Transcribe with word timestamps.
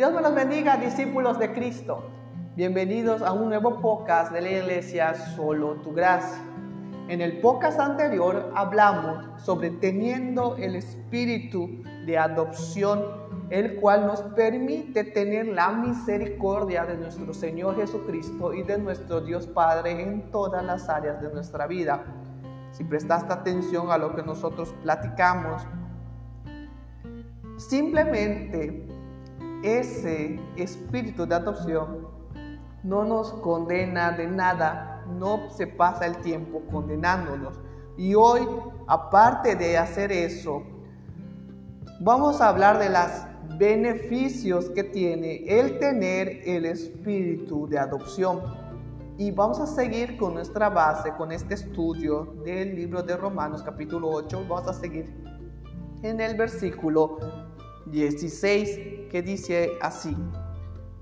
Dios 0.00 0.14
me 0.14 0.22
los 0.22 0.34
bendiga, 0.34 0.78
discípulos 0.78 1.38
de 1.38 1.52
Cristo. 1.52 2.02
Bienvenidos 2.56 3.20
a 3.20 3.34
un 3.34 3.50
nuevo 3.50 3.82
podcast 3.82 4.32
de 4.32 4.40
la 4.40 4.50
iglesia 4.50 5.12
Solo 5.36 5.74
Tu 5.82 5.92
Gracia. 5.92 6.42
En 7.08 7.20
el 7.20 7.38
podcast 7.42 7.78
anterior 7.78 8.50
hablamos 8.56 9.26
sobre 9.42 9.68
teniendo 9.68 10.56
el 10.56 10.76
espíritu 10.76 11.82
de 12.06 12.16
adopción, 12.16 13.04
el 13.50 13.78
cual 13.78 14.06
nos 14.06 14.22
permite 14.22 15.04
tener 15.04 15.48
la 15.48 15.70
misericordia 15.72 16.86
de 16.86 16.96
nuestro 16.96 17.34
Señor 17.34 17.76
Jesucristo 17.76 18.54
y 18.54 18.62
de 18.62 18.78
nuestro 18.78 19.20
Dios 19.20 19.46
Padre 19.48 20.02
en 20.02 20.30
todas 20.30 20.64
las 20.64 20.88
áreas 20.88 21.20
de 21.20 21.30
nuestra 21.30 21.66
vida. 21.66 22.06
Si 22.72 22.84
prestaste 22.84 23.34
atención 23.34 23.90
a 23.90 23.98
lo 23.98 24.16
que 24.16 24.22
nosotros 24.22 24.74
platicamos, 24.82 25.60
simplemente 27.58 28.99
ese 29.62 30.40
espíritu 30.56 31.26
de 31.26 31.34
adopción 31.34 32.08
no 32.82 33.04
nos 33.04 33.32
condena 33.34 34.12
de 34.12 34.26
nada, 34.26 35.04
no 35.18 35.50
se 35.50 35.66
pasa 35.66 36.06
el 36.06 36.16
tiempo 36.18 36.62
condenándonos. 36.70 37.58
Y 37.96 38.14
hoy, 38.14 38.46
aparte 38.86 39.54
de 39.56 39.76
hacer 39.76 40.12
eso, 40.12 40.62
vamos 42.00 42.40
a 42.40 42.48
hablar 42.48 42.78
de 42.78 42.88
los 42.88 43.58
beneficios 43.58 44.70
que 44.70 44.84
tiene 44.84 45.44
el 45.46 45.78
tener 45.78 46.40
el 46.46 46.64
espíritu 46.64 47.66
de 47.68 47.78
adopción. 47.78 48.40
Y 49.18 49.30
vamos 49.30 49.60
a 49.60 49.66
seguir 49.66 50.16
con 50.16 50.32
nuestra 50.32 50.70
base, 50.70 51.12
con 51.18 51.30
este 51.30 51.52
estudio 51.52 52.36
del 52.42 52.74
libro 52.74 53.02
de 53.02 53.14
Romanos 53.18 53.62
capítulo 53.62 54.08
8. 54.08 54.46
Vamos 54.48 54.66
a 54.66 54.72
seguir 54.72 55.12
en 56.02 56.20
el 56.20 56.36
versículo 56.38 57.18
16 57.86 59.08
que 59.10 59.22
dice 59.22 59.72
así. 59.80 60.16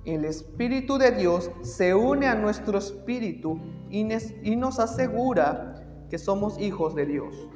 El 0.04 0.24
Espíritu 0.24 0.96
de 0.96 1.10
Dios 1.10 1.50
se 1.62 1.94
une 1.94 2.26
a 2.26 2.34
nuestro 2.34 2.78
espíritu 2.78 3.60
y 3.90 4.56
nos 4.56 4.78
asegura 4.78 5.74
que 6.08 6.18
somos 6.18 6.58
hijos 6.58 6.94
de 6.94 7.06
Dios. 7.06 7.48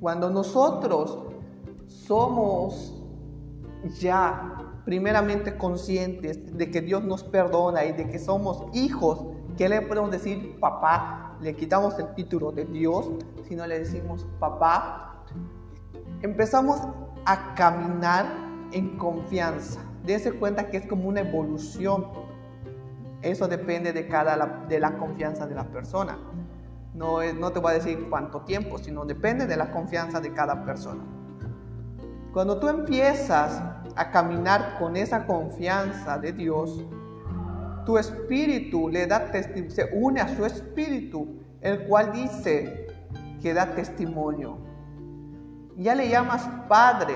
Cuando 0.00 0.30
nosotros 0.30 1.26
somos 1.86 3.02
ya 3.98 4.80
primeramente 4.84 5.56
conscientes 5.56 6.56
de 6.56 6.70
que 6.70 6.80
Dios 6.80 7.04
nos 7.04 7.24
perdona 7.24 7.84
y 7.84 7.92
de 7.92 8.08
que 8.08 8.18
somos 8.18 8.64
hijos, 8.72 9.26
¿qué 9.56 9.68
le 9.68 9.82
podemos 9.82 10.10
decir 10.10 10.58
papá? 10.60 11.36
Le 11.40 11.56
quitamos 11.56 11.98
el 11.98 12.14
título 12.14 12.52
de 12.52 12.64
Dios, 12.64 13.10
sino 13.48 13.66
le 13.66 13.80
decimos 13.80 14.26
papá. 14.38 15.24
Empezamos 16.20 16.80
a 17.24 17.54
caminar 17.54 18.26
en 18.72 18.96
confianza. 18.96 19.80
Dense 20.04 20.32
cuenta 20.32 20.68
que 20.68 20.78
es 20.78 20.86
como 20.86 21.08
una 21.08 21.20
evolución. 21.20 22.06
Eso 23.22 23.46
depende 23.46 23.92
de, 23.92 24.08
cada, 24.08 24.64
de 24.68 24.80
la 24.80 24.98
confianza 24.98 25.46
de 25.46 25.54
la 25.54 25.64
persona. 25.64 26.18
No, 26.94 27.22
no 27.34 27.52
te 27.52 27.60
voy 27.60 27.72
a 27.72 27.74
decir 27.74 28.06
cuánto 28.10 28.40
tiempo, 28.40 28.78
sino 28.78 29.04
depende 29.04 29.46
de 29.46 29.56
la 29.56 29.70
confianza 29.70 30.20
de 30.20 30.32
cada 30.32 30.64
persona. 30.64 31.02
Cuando 32.32 32.58
tú 32.58 32.68
empiezas 32.68 33.62
a 33.94 34.10
caminar 34.10 34.78
con 34.78 34.96
esa 34.96 35.26
confianza 35.26 36.18
de 36.18 36.32
Dios, 36.32 36.84
tu 37.84 37.98
espíritu 37.98 38.88
le 38.88 39.06
da 39.06 39.30
se 39.32 39.90
une 39.92 40.20
a 40.20 40.28
su 40.28 40.44
espíritu, 40.44 41.40
el 41.60 41.86
cual 41.86 42.12
dice 42.12 42.86
que 43.40 43.52
da 43.52 43.74
testimonio 43.74 44.71
ya 45.76 45.94
le 45.94 46.08
llamas 46.08 46.48
Padre, 46.68 47.14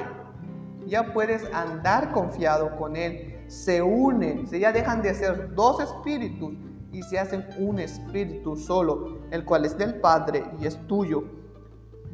ya 0.86 1.12
puedes 1.12 1.44
andar 1.52 2.12
confiado 2.12 2.76
con 2.76 2.96
Él. 2.96 3.44
Se 3.48 3.82
unen, 3.82 4.46
ya 4.46 4.72
dejan 4.72 5.02
de 5.02 5.14
ser 5.14 5.54
dos 5.54 5.80
espíritus 5.80 6.54
y 6.92 7.02
se 7.02 7.18
hacen 7.18 7.46
un 7.58 7.78
espíritu 7.78 8.56
solo, 8.56 9.18
el 9.30 9.44
cual 9.44 9.64
es 9.64 9.76
del 9.76 10.00
Padre 10.00 10.44
y 10.60 10.66
es 10.66 10.76
tuyo. 10.86 11.24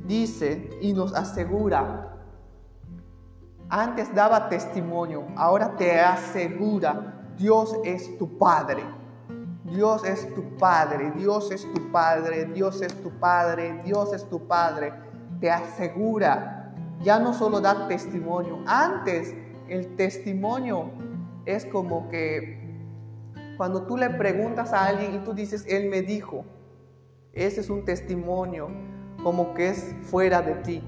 Dice 0.06 0.71
y 0.81 0.93
nos 0.93 1.15
asegura. 1.15 2.09
Antes 3.69 4.15
daba 4.15 4.49
testimonio, 4.49 5.25
ahora 5.37 5.77
te 5.77 5.99
asegura, 5.99 7.33
Dios 7.38 7.75
es 7.84 8.19
tu 8.19 8.37
Padre. 8.37 8.83
Dios 9.65 10.05
es 10.05 10.34
tu 10.34 10.56
Padre, 10.59 11.12
Dios 11.17 11.50
es 11.50 11.72
tu 11.72 11.91
Padre, 11.91 12.44
Dios 12.47 12.83
es 12.83 12.94
tu 13.00 13.11
Padre, 13.19 13.81
Dios 13.84 14.12
es 14.12 14.28
tu 14.28 14.47
Padre 14.47 14.93
te 15.43 15.51
asegura, 15.51 16.73
ya 17.03 17.19
no 17.19 17.35
solo 17.35 17.61
da 17.61 17.89
testimonio. 17.89 18.61
Antes 18.65 19.35
el 19.69 19.97
testimonio 19.97 20.93
es 21.45 21.67
como 21.67 22.09
que 22.09 22.63
cuando 23.57 23.83
tú 23.83 23.97
le 23.97 24.09
preguntas 24.11 24.73
a 24.73 24.87
alguien 24.87 25.17
y 25.17 25.19
tú 25.19 25.35
dices, 25.35 25.67
Él 25.69 25.91
me 25.91 26.01
dijo, 26.03 26.45
ese 27.33 27.61
es 27.61 27.71
un 27.71 27.85
testimonio 27.85 28.69
como 29.25 29.53
que 29.55 29.71
es 29.71 29.97
fuera 30.03 30.43
de 30.43 30.55
ti. 30.63 30.83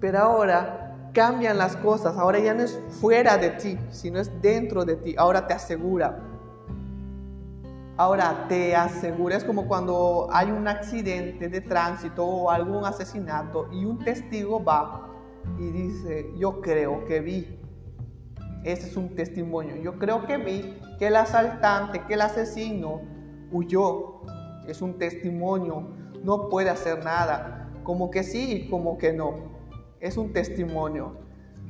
Pero 0.00 0.18
ahora 0.18 1.10
cambian 1.12 1.58
las 1.58 1.76
cosas, 1.76 2.16
ahora 2.16 2.40
ya 2.40 2.52
no 2.52 2.64
es 2.64 2.80
fuera 3.00 3.38
de 3.38 3.50
ti, 3.50 3.78
sino 3.90 4.18
es 4.18 4.42
dentro 4.42 4.84
de 4.84 4.96
ti, 4.96 5.14
ahora 5.16 5.46
te 5.46 5.54
asegura. 5.54 6.18
Ahora, 7.98 8.46
te 8.46 8.76
aseguro, 8.76 9.34
es 9.34 9.42
como 9.42 9.66
cuando 9.66 10.28
hay 10.30 10.50
un 10.50 10.68
accidente 10.68 11.48
de 11.48 11.62
tránsito 11.62 12.26
o 12.26 12.50
algún 12.50 12.84
asesinato 12.84 13.68
y 13.72 13.86
un 13.86 14.04
testigo 14.04 14.62
va 14.62 15.08
y 15.58 15.70
dice, 15.70 16.30
yo 16.36 16.60
creo 16.60 17.06
que 17.06 17.20
vi. 17.20 17.58
Ese 18.64 18.88
es 18.88 18.96
un 18.98 19.14
testimonio. 19.14 19.76
Yo 19.76 19.98
creo 19.98 20.26
que 20.26 20.36
vi 20.36 20.78
que 20.98 21.06
el 21.06 21.16
asaltante, 21.16 22.04
que 22.04 22.14
el 22.14 22.20
asesino 22.20 23.00
huyó. 23.50 24.20
Es 24.68 24.82
un 24.82 24.98
testimonio. 24.98 25.88
No 26.22 26.50
puede 26.50 26.68
hacer 26.68 27.02
nada. 27.02 27.70
Como 27.82 28.10
que 28.10 28.24
sí 28.24 28.52
y 28.52 28.68
como 28.68 28.98
que 28.98 29.14
no. 29.14 29.36
Es 30.00 30.18
un 30.18 30.34
testimonio. 30.34 31.16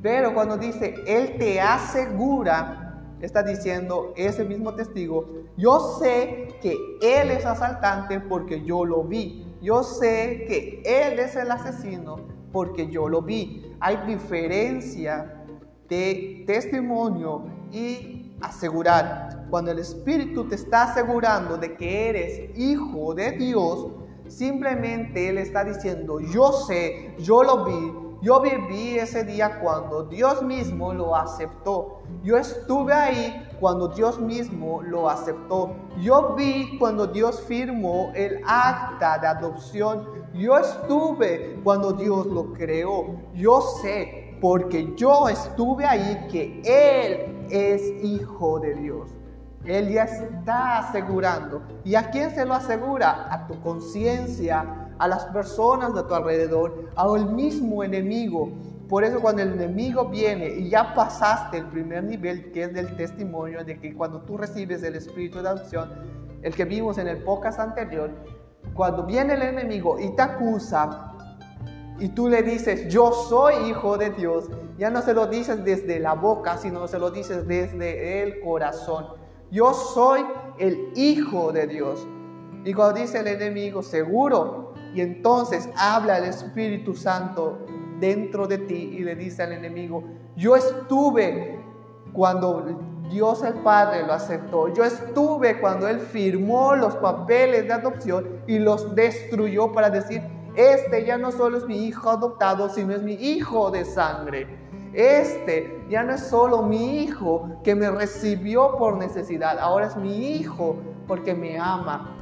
Pero 0.01 0.33
cuando 0.33 0.57
dice, 0.57 0.95
Él 1.05 1.37
te 1.37 1.61
asegura, 1.61 2.86
está 3.21 3.43
diciendo 3.43 4.13
ese 4.15 4.45
mismo 4.45 4.75
testigo, 4.75 5.25
yo 5.57 5.97
sé 5.99 6.49
que 6.61 6.75
él 7.01 7.31
es 7.31 7.45
asaltante 7.45 8.19
porque 8.19 8.63
yo 8.63 8.85
lo 8.85 9.03
vi. 9.03 9.43
Yo 9.61 9.83
sé 9.83 10.45
que 10.47 10.81
él 10.85 11.19
es 11.19 11.35
el 11.35 11.49
asesino 11.49 12.17
porque 12.51 12.87
yo 12.87 13.09
lo 13.09 13.21
vi. 13.21 13.75
Hay 13.79 13.97
diferencia 14.05 15.45
de 15.89 16.43
testimonio 16.45 17.45
y 17.71 18.35
asegurar. 18.41 19.45
Cuando 19.49 19.71
el 19.71 19.79
Espíritu 19.79 20.47
te 20.47 20.55
está 20.55 20.83
asegurando 20.83 21.57
de 21.57 21.75
que 21.75 22.09
eres 22.09 22.57
hijo 22.57 23.13
de 23.13 23.31
Dios, 23.31 23.91
simplemente 24.27 25.29
Él 25.29 25.37
está 25.37 25.63
diciendo, 25.63 26.19
yo 26.19 26.51
sé, 26.51 27.15
yo 27.19 27.43
lo 27.43 27.65
vi, 27.65 27.93
yo 28.21 28.41
viví 28.41 28.97
ese 28.97 29.23
día 29.23 29.59
cuando 29.59 30.03
Dios 30.03 30.41
mismo 30.41 30.91
lo 30.93 31.15
aceptó. 31.15 32.01
Yo 32.23 32.37
estuve 32.37 32.91
ahí 32.91 33.47
cuando 33.59 33.89
Dios 33.89 34.19
mismo 34.19 34.81
lo 34.81 35.09
aceptó. 35.09 35.75
Yo 36.01 36.33
vi 36.35 36.77
cuando 36.79 37.05
Dios 37.05 37.41
firmó 37.41 38.11
el 38.15 38.41
acta 38.45 39.19
de 39.19 39.27
adopción. 39.27 40.07
Yo 40.33 40.57
estuve 40.57 41.59
cuando 41.63 41.93
Dios 41.93 42.25
lo 42.25 42.53
creó. 42.53 43.19
Yo 43.35 43.61
sé 43.61 44.37
porque 44.41 44.93
yo 44.95 45.29
estuve 45.29 45.85
ahí 45.85 46.27
que 46.31 46.61
Él 46.65 47.47
es 47.51 48.03
hijo 48.03 48.59
de 48.59 48.73
Dios. 48.75 49.11
Él 49.63 49.89
ya 49.89 50.03
está 50.03 50.79
asegurando. 50.79 51.61
¿Y 51.83 51.95
a 51.95 52.09
quién 52.09 52.31
se 52.31 52.45
lo 52.45 52.53
asegura? 52.53 53.27
A 53.31 53.47
tu 53.47 53.59
conciencia, 53.61 54.86
a 54.99 55.07
las 55.07 55.25
personas 55.25 55.93
de 55.93 56.03
tu 56.03 56.13
alrededor, 56.13 56.91
al 56.95 57.33
mismo 57.33 57.83
enemigo. 57.83 58.49
Por 58.87 59.03
eso 59.03 59.19
cuando 59.19 59.41
el 59.41 59.53
enemigo 59.53 60.05
viene 60.05 60.47
y 60.47 60.69
ya 60.69 60.93
pasaste 60.93 61.57
el 61.57 61.65
primer 61.65 62.03
nivel, 62.03 62.51
que 62.51 62.63
es 62.63 62.73
del 62.73 62.95
testimonio, 62.95 63.63
de 63.63 63.79
que 63.79 63.93
cuando 63.93 64.21
tú 64.21 64.37
recibes 64.37 64.81
el 64.83 64.95
espíritu 64.95 65.41
de 65.41 65.49
adopción, 65.49 65.89
el 66.41 66.55
que 66.55 66.65
vimos 66.65 66.97
en 66.97 67.07
el 67.07 67.17
podcast 67.23 67.59
anterior, 67.59 68.11
cuando 68.73 69.03
viene 69.03 69.33
el 69.33 69.41
enemigo 69.41 69.99
y 69.99 70.15
te 70.15 70.21
acusa, 70.21 71.13
y 71.99 72.09
tú 72.09 72.29
le 72.29 72.43
dices, 72.43 72.87
yo 72.93 73.11
soy 73.11 73.69
hijo 73.69 73.97
de 73.97 74.11
Dios, 74.11 74.49
ya 74.77 74.89
no 74.89 75.01
se 75.01 75.13
lo 75.13 75.25
dices 75.25 75.63
desde 75.63 75.99
la 75.99 76.13
boca, 76.13 76.57
sino 76.57 76.87
se 76.87 76.99
lo 76.99 77.09
dices 77.09 77.47
desde 77.47 78.21
el 78.21 78.39
corazón. 78.41 79.07
Yo 79.49 79.73
soy 79.73 80.23
el 80.59 80.91
hijo 80.95 81.51
de 81.51 81.67
Dios. 81.67 82.07
Y 82.67 82.73
cuando 82.73 82.99
dice 82.99 83.21
el 83.21 83.27
enemigo, 83.27 83.81
seguro, 83.81 84.73
y 84.93 84.99
entonces 84.99 85.69
habla 85.77 86.17
el 86.17 86.25
Espíritu 86.25 86.93
Santo 86.93 87.59
dentro 87.97 88.45
de 88.45 88.57
ti 88.57 88.97
y 88.97 89.05
le 89.05 89.15
dice 89.15 89.43
al 89.43 89.53
enemigo, 89.53 90.03
yo 90.35 90.53
estuve 90.57 91.63
cuando 92.11 92.77
Dios 93.09 93.41
el 93.43 93.53
Padre 93.63 94.05
lo 94.05 94.11
aceptó, 94.11 94.67
yo 94.73 94.83
estuve 94.83 95.61
cuando 95.61 95.87
Él 95.87 96.01
firmó 96.01 96.75
los 96.75 96.93
papeles 96.97 97.65
de 97.67 97.71
adopción 97.71 98.41
y 98.47 98.59
los 98.59 98.93
destruyó 98.93 99.71
para 99.71 99.89
decir, 99.89 100.21
este 100.57 101.05
ya 101.05 101.17
no 101.17 101.31
solo 101.31 101.59
es 101.59 101.65
mi 101.67 101.85
hijo 101.85 102.09
adoptado, 102.09 102.67
sino 102.67 102.93
es 102.93 103.01
mi 103.01 103.13
hijo 103.13 103.71
de 103.71 103.85
sangre. 103.85 104.45
Este 104.93 105.85
ya 105.89 106.03
no 106.03 106.15
es 106.15 106.21
solo 106.27 106.63
mi 106.63 107.03
hijo 107.03 107.61
que 107.63 107.75
me 107.75 107.89
recibió 107.89 108.75
por 108.75 108.97
necesidad, 108.97 109.57
ahora 109.57 109.87
es 109.87 109.95
mi 109.95 110.33
hijo 110.33 110.75
porque 111.07 111.33
me 111.33 111.57
ama. 111.57 112.16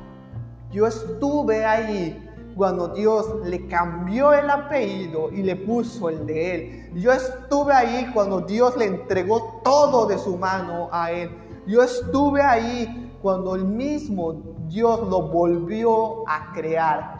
Yo 0.76 0.86
estuve 0.88 1.64
ahí 1.64 2.22
cuando 2.54 2.90
Dios 2.90 3.26
le 3.46 3.66
cambió 3.66 4.34
el 4.34 4.50
apellido 4.50 5.32
y 5.32 5.42
le 5.42 5.56
puso 5.56 6.10
el 6.10 6.26
de 6.26 6.54
él. 6.54 6.94
Yo 6.96 7.14
estuve 7.14 7.72
ahí 7.72 8.12
cuando 8.14 8.42
Dios 8.42 8.76
le 8.76 8.84
entregó 8.84 9.62
todo 9.64 10.06
de 10.06 10.18
su 10.18 10.36
mano 10.36 10.90
a 10.92 11.14
él. 11.14 11.30
Yo 11.66 11.82
estuve 11.82 12.42
ahí 12.42 13.18
cuando 13.22 13.56
el 13.56 13.64
mismo 13.64 14.34
Dios 14.68 15.00
lo 15.08 15.22
volvió 15.30 16.28
a 16.28 16.52
crear. 16.54 17.20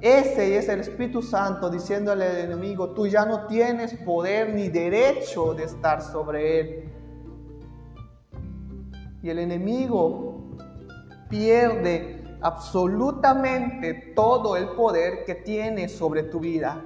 Ese 0.00 0.58
es 0.58 0.68
el 0.68 0.80
Espíritu 0.80 1.22
Santo 1.22 1.70
diciéndole 1.70 2.26
al 2.26 2.36
enemigo, 2.38 2.90
tú 2.90 3.06
ya 3.06 3.24
no 3.24 3.46
tienes 3.46 3.94
poder 3.98 4.52
ni 4.52 4.68
derecho 4.68 5.54
de 5.54 5.62
estar 5.62 6.02
sobre 6.02 6.58
él. 6.58 6.92
Y 9.22 9.30
el 9.30 9.38
enemigo 9.38 10.40
pierde 11.28 12.21
absolutamente 12.42 13.94
todo 14.14 14.56
el 14.56 14.68
poder 14.70 15.24
que 15.24 15.34
tiene 15.34 15.88
sobre 15.88 16.24
tu 16.24 16.40
vida. 16.40 16.84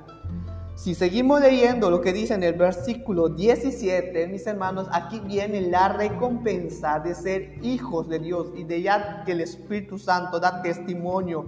Si 0.76 0.94
seguimos 0.94 1.40
leyendo 1.40 1.90
lo 1.90 2.02
que 2.02 2.12
dice 2.12 2.34
en 2.34 2.42
el 2.42 2.52
versículo 2.52 3.30
17, 3.30 4.26
mis 4.28 4.46
hermanos, 4.46 4.86
aquí 4.92 5.20
viene 5.20 5.62
la 5.62 5.88
recompensa 5.88 7.00
de 7.00 7.14
ser 7.14 7.64
hijos 7.64 8.10
de 8.10 8.18
Dios 8.18 8.48
y 8.54 8.64
de 8.64 8.82
ya 8.82 9.24
que 9.24 9.32
el 9.32 9.40
Espíritu 9.40 9.98
Santo 9.98 10.38
da 10.38 10.60
testimonio. 10.60 11.46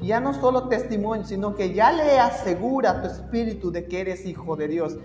Ya 0.00 0.20
no 0.20 0.32
solo 0.32 0.68
testimonio, 0.68 1.26
sino 1.26 1.56
que 1.56 1.74
ya 1.74 1.90
le 1.90 2.20
asegura 2.20 2.90
a 2.90 3.02
tu 3.02 3.08
espíritu 3.08 3.72
de 3.72 3.86
que 3.86 4.00
eres 4.00 4.24
hijo 4.24 4.54
de 4.54 4.68
Dios. 4.68 4.96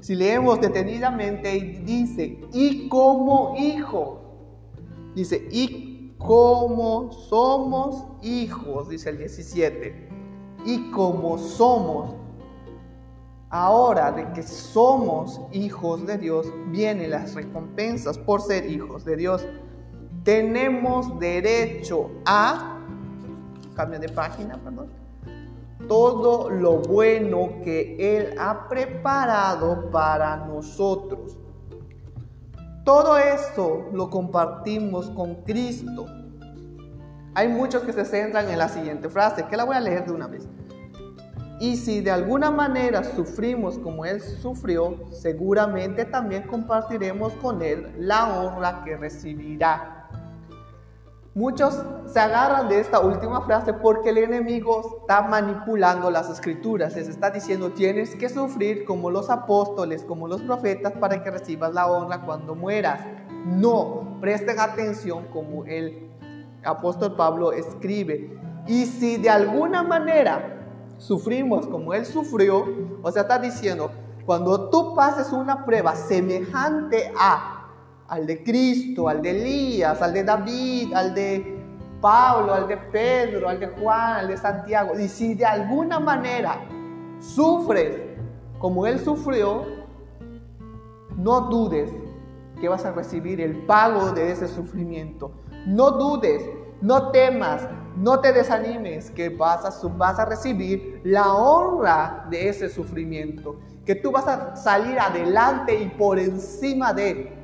Si 0.00 0.16
leemos 0.16 0.60
detenidamente, 0.60 1.50
dice, 1.84 2.40
y 2.52 2.88
como 2.88 3.54
hijo, 3.56 4.22
dice, 5.14 5.46
y 5.52 5.89
como 6.20 7.10
somos 7.10 8.04
hijos, 8.22 8.88
dice 8.88 9.10
el 9.10 9.18
17, 9.18 10.08
y 10.64 10.90
como 10.92 11.36
somos 11.38 12.14
Ahora 13.52 14.12
de 14.12 14.32
que 14.32 14.44
somos 14.44 15.40
hijos 15.50 16.06
de 16.06 16.18
Dios, 16.18 16.46
vienen 16.68 17.10
las 17.10 17.34
recompensas 17.34 18.16
por 18.16 18.42
ser 18.42 18.64
hijos 18.70 19.04
de 19.04 19.16
Dios. 19.16 19.44
Tenemos 20.22 21.18
derecho 21.18 22.12
a, 22.24 22.78
cambio 23.74 23.98
de 23.98 24.08
página, 24.08 24.56
perdón, 24.62 24.92
todo 25.88 26.48
lo 26.48 26.76
bueno 26.76 27.60
que 27.64 27.96
Él 27.98 28.36
ha 28.38 28.68
preparado 28.68 29.90
para 29.90 30.36
nosotros. 30.46 31.36
Todo 32.92 33.18
esto 33.18 33.88
lo 33.92 34.10
compartimos 34.10 35.10
con 35.10 35.44
Cristo. 35.44 36.06
Hay 37.36 37.46
muchos 37.46 37.84
que 37.84 37.92
se 37.92 38.04
centran 38.04 38.50
en 38.50 38.58
la 38.58 38.68
siguiente 38.68 39.08
frase, 39.08 39.46
que 39.46 39.56
la 39.56 39.62
voy 39.62 39.76
a 39.76 39.80
leer 39.80 40.06
de 40.06 40.10
una 40.10 40.26
vez. 40.26 40.48
Y 41.60 41.76
si 41.76 42.00
de 42.00 42.10
alguna 42.10 42.50
manera 42.50 43.04
sufrimos 43.04 43.78
como 43.78 44.04
Él 44.04 44.20
sufrió, 44.20 45.08
seguramente 45.12 46.04
también 46.04 46.48
compartiremos 46.48 47.32
con 47.34 47.62
Él 47.62 47.94
la 47.96 48.40
honra 48.40 48.82
que 48.84 48.96
recibirá. 48.96 49.99
Muchos 51.40 51.82
se 52.04 52.20
agarran 52.20 52.68
de 52.68 52.80
esta 52.80 53.00
última 53.00 53.40
frase 53.46 53.72
porque 53.72 54.10
el 54.10 54.18
enemigo 54.18 54.98
está 55.00 55.22
manipulando 55.22 56.10
las 56.10 56.28
escrituras. 56.28 56.94
Les 56.96 57.08
está 57.08 57.30
diciendo, 57.30 57.70
tienes 57.70 58.14
que 58.14 58.28
sufrir 58.28 58.84
como 58.84 59.10
los 59.10 59.30
apóstoles, 59.30 60.04
como 60.04 60.28
los 60.28 60.42
profetas, 60.42 60.92
para 60.92 61.22
que 61.22 61.30
recibas 61.30 61.72
la 61.72 61.90
honra 61.90 62.26
cuando 62.26 62.54
mueras. 62.54 63.00
No, 63.46 64.18
presten 64.20 64.60
atención 64.60 65.28
como 65.32 65.64
el 65.64 66.10
apóstol 66.62 67.16
Pablo 67.16 67.52
escribe. 67.52 68.38
Y 68.66 68.84
si 68.84 69.16
de 69.16 69.30
alguna 69.30 69.82
manera 69.82 70.66
sufrimos 70.98 71.66
como 71.66 71.94
Él 71.94 72.04
sufrió, 72.04 72.66
o 73.00 73.10
sea, 73.10 73.22
está 73.22 73.38
diciendo, 73.38 73.90
cuando 74.26 74.68
tú 74.68 74.94
pases 74.94 75.32
una 75.32 75.64
prueba 75.64 75.96
semejante 75.96 77.10
a 77.18 77.59
al 78.10 78.26
de 78.26 78.42
Cristo, 78.42 79.08
al 79.08 79.22
de 79.22 79.30
Elías, 79.30 80.02
al 80.02 80.12
de 80.12 80.24
David, 80.24 80.92
al 80.94 81.14
de 81.14 81.58
Pablo, 82.00 82.52
al 82.52 82.66
de 82.66 82.76
Pedro, 82.76 83.48
al 83.48 83.60
de 83.60 83.68
Juan, 83.68 84.16
al 84.16 84.28
de 84.28 84.36
Santiago, 84.36 84.98
y 84.98 85.06
si 85.06 85.34
de 85.34 85.46
alguna 85.46 86.00
manera 86.00 86.60
sufres 87.20 88.00
como 88.58 88.86
Él 88.86 88.98
sufrió, 88.98 89.64
no 91.16 91.42
dudes 91.42 91.90
que 92.60 92.68
vas 92.68 92.84
a 92.84 92.92
recibir 92.92 93.40
el 93.40 93.64
pago 93.66 94.10
de 94.10 94.32
ese 94.32 94.48
sufrimiento. 94.48 95.32
No 95.66 95.92
dudes, 95.92 96.42
no 96.80 97.10
temas, 97.10 97.68
no 97.96 98.20
te 98.20 98.32
desanimes, 98.32 99.10
que 99.12 99.28
vas 99.28 99.64
a, 99.64 99.88
vas 99.96 100.18
a 100.18 100.24
recibir 100.24 101.00
la 101.04 101.32
honra 101.32 102.26
de 102.28 102.48
ese 102.48 102.68
sufrimiento, 102.68 103.60
que 103.86 103.94
tú 103.94 104.10
vas 104.10 104.26
a 104.26 104.56
salir 104.56 104.98
adelante 104.98 105.80
y 105.80 105.88
por 105.90 106.18
encima 106.18 106.92
de 106.92 107.39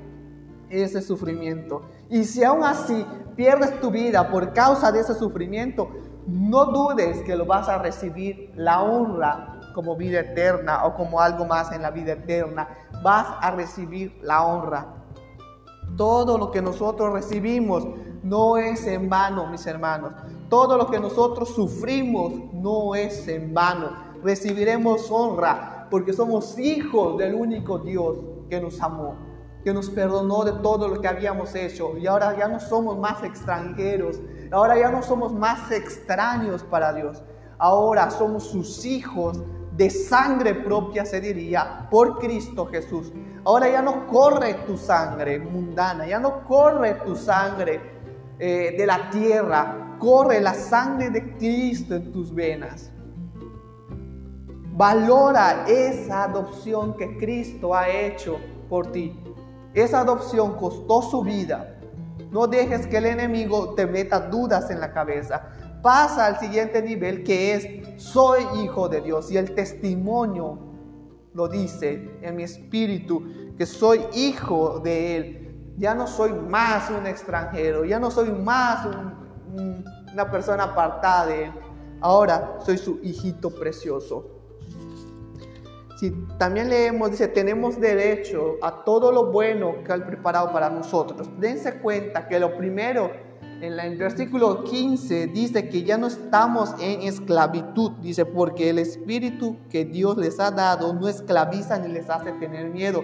ese 0.71 1.03
sufrimiento. 1.03 1.83
Y 2.11 2.25
si 2.25 2.45
aún 2.45 2.65
así 2.65 3.05
pierdes 3.35 3.81
tu 3.81 3.91
vida 3.91 4.31
por 4.31 4.53
causa 4.53 4.93
de 4.93 5.01
ese 5.01 5.15
sufrimiento, 5.15 5.91
no 6.27 6.67
dudes 6.67 7.23
que 7.23 7.37
lo 7.37 7.47
vas 7.47 7.69
a 7.69 7.79
recibir 7.79 8.53
la 8.57 8.83
honra 8.83 9.61
como 9.75 9.97
vida 9.97 10.21
eterna 10.21 10.85
o 10.85 10.95
como 10.95 11.21
algo 11.21 11.45
más 11.45 11.71
en 11.73 11.83
la 11.83 11.91
vida 11.91 12.13
eterna. 12.13 12.69
Vas 13.03 13.27
a 13.41 13.51
recibir 13.51 14.19
la 14.23 14.45
honra. 14.45 14.87
Todo 15.97 16.37
lo 16.37 16.51
que 16.51 16.61
nosotros 16.63 17.13
recibimos 17.13 17.87
no 18.23 18.57
es 18.57 18.87
en 18.87 19.09
vano, 19.09 19.47
mis 19.47 19.67
hermanos. 19.67 20.13
Todo 20.49 20.77
lo 20.77 20.89
que 20.91 20.99
nosotros 20.99 21.51
sufrimos 21.55 22.33
no 22.53 22.95
es 22.95 23.29
en 23.29 23.55
vano. 23.55 23.91
Recibiremos 24.23 25.11
honra 25.11 25.87
porque 25.91 26.13
somos 26.13 26.59
hijos 26.59 27.17
del 27.19 27.35
único 27.35 27.79
Dios 27.79 28.19
que 28.49 28.61
nos 28.61 28.81
amó, 28.81 29.15
que 29.67 29.75
nos 29.75 29.91
perdonó 29.91 30.45
de 30.45 30.53
todo 30.63 30.87
lo 30.87 31.01
que 31.01 31.09
habíamos 31.09 31.53
hecho. 31.57 31.99
Y 31.99 32.07
ahora 32.07 32.39
ya 32.39 32.47
no 32.47 32.61
somos 32.61 32.97
más 32.97 33.25
extranjeros, 33.25 34.21
ahora 34.53 34.79
ya 34.79 34.93
no 34.93 35.03
somos 35.03 35.33
más 35.33 35.73
extraños 35.73 36.63
para 36.63 36.93
Dios. 36.93 37.25
Ahora 37.59 38.09
somos 38.13 38.45
sus 38.45 38.85
hijos 38.85 39.43
de 39.77 39.91
sangre 39.91 40.55
propia, 40.55 41.05
se 41.05 41.21
diría, 41.21 41.89
por 41.91 42.21
Cristo 42.21 42.67
Jesús. 42.67 43.13
Ahora 43.45 43.69
ya 43.69 43.83
no 43.83 44.07
corre 44.07 44.55
tu 44.69 44.77
sangre 44.77 45.41
mundana, 45.41 46.07
ya 46.07 46.21
no 46.21 46.45
corre 46.45 47.01
tu 47.05 47.17
sangre 47.17 47.81
eh, 48.39 48.73
de 48.79 48.87
la 48.87 49.11
tierra, 49.11 49.97
corre 49.99 50.41
la 50.41 50.55
sangre 50.55 51.11
de 51.11 51.37
Cristo 51.39 51.97
en 51.97 52.13
tus 52.13 52.33
venas. 52.33 52.93
Valora 54.77 55.65
esa 55.67 56.23
adopción 56.23 56.97
que 56.97 57.19
Cristo 57.19 57.75
ha 57.75 57.89
hecho 57.89 58.39
por 58.69 58.93
ti. 58.93 59.26
Esa 59.77 60.01
adopción 60.01 60.57
costó 60.57 61.03
su 61.03 61.23
vida. 61.23 61.79
No 62.33 62.49
dejes 62.49 62.89
que 62.89 62.97
el 62.97 63.07
enemigo 63.07 63.75
te 63.75 63.87
meta 63.87 64.19
dudas 64.19 64.71
en 64.71 64.81
la 64.81 64.93
cabeza 64.93 65.53
pasa 65.87 66.27
al 66.27 66.41
siguiente 66.41 66.83
nivel 66.83 67.23
que 67.23 67.55
es 67.55 68.03
soy 68.03 68.43
hijo 68.61 68.89
de 68.89 69.03
Dios 69.03 69.31
y 69.31 69.37
el 69.37 69.55
testimonio 69.55 70.59
lo 71.33 71.47
dice 71.47 72.19
en 72.23 72.35
mi 72.35 72.43
espíritu 72.43 73.55
que 73.57 73.67
soy 73.67 74.01
hijo 74.13 74.81
de 74.81 75.17
Él. 75.17 75.75
Ya 75.79 75.95
no 75.95 76.09
soy 76.09 76.33
más 76.33 76.91
un 76.91 77.07
extranjero, 77.07 77.85
ya 77.85 78.01
no 78.01 78.11
soy 78.11 78.33
más 78.33 78.89
una 80.13 80.29
persona 80.29 80.65
apartada 80.65 81.27
de 81.27 81.45
Él. 81.45 81.53
Ahora 82.01 82.59
soy 82.65 82.79
su 82.79 82.99
hijito 83.05 83.51
precioso. 83.51 84.36
Si 85.97 86.11
también 86.39 86.69
leemos, 86.69 87.11
dice, 87.11 87.27
tenemos 87.27 87.81
derecho 87.81 88.57
a 88.63 88.85
todo 88.85 89.11
lo 89.11 89.33
bueno 89.33 89.83
que 89.83 89.93
ha 89.93 90.07
preparado 90.07 90.53
para 90.53 90.69
nosotros. 90.69 91.29
Dense 91.39 91.79
cuenta 91.79 92.29
que 92.29 92.39
lo 92.39 92.55
primero 92.57 93.11
en 93.63 93.81
el 93.81 93.97
versículo 93.97 94.65
15 94.65 95.29
dice 95.29 95.71
que 95.71 95.83
ya 95.83 95.97
no 95.97 96.09
estamos 96.09 96.75
en 96.79 97.01
esclavitud, 97.01 97.93
dice, 98.03 98.27
porque 98.27 98.69
el 98.69 98.79
espíritu 98.79 99.57
que 99.71 99.87
Dios 99.87 100.19
les 100.19 100.39
ha 100.39 100.51
dado 100.51 100.93
no 100.93 101.09
esclaviza 101.09 101.79
ni 101.79 101.89
les 101.89 102.11
hace 102.11 102.33
tener 102.33 102.69
miedo. 102.69 103.03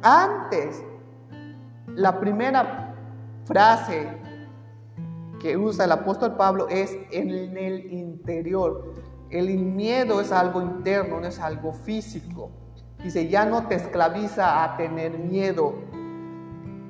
Antes, 0.00 0.84
la 1.96 2.20
primera 2.20 2.94
frase 3.44 4.06
que 5.40 5.56
usa 5.56 5.86
el 5.86 5.92
apóstol 5.92 6.36
Pablo 6.36 6.68
es 6.68 6.96
en 7.10 7.30
el 7.30 7.92
interior. 7.92 8.94
El 9.30 9.58
miedo 9.58 10.20
es 10.20 10.32
algo 10.32 10.62
interno, 10.62 11.20
no 11.20 11.26
es 11.26 11.38
algo 11.40 11.72
físico. 11.72 12.50
Dice, 13.02 13.28
ya 13.28 13.44
no 13.44 13.66
te 13.66 13.74
esclaviza 13.74 14.64
a 14.64 14.76
tener 14.76 15.18
miedo, 15.18 15.74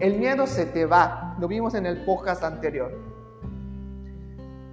el 0.01 0.19
miedo 0.19 0.47
se 0.49 0.67
te 0.67 0.87
va, 0.87 1.37
lo 1.39 1.47
vimos 1.47 1.75
en 1.75 1.87
el 1.87 2.05
podcast 2.05 2.43
anterior. 2.43 2.93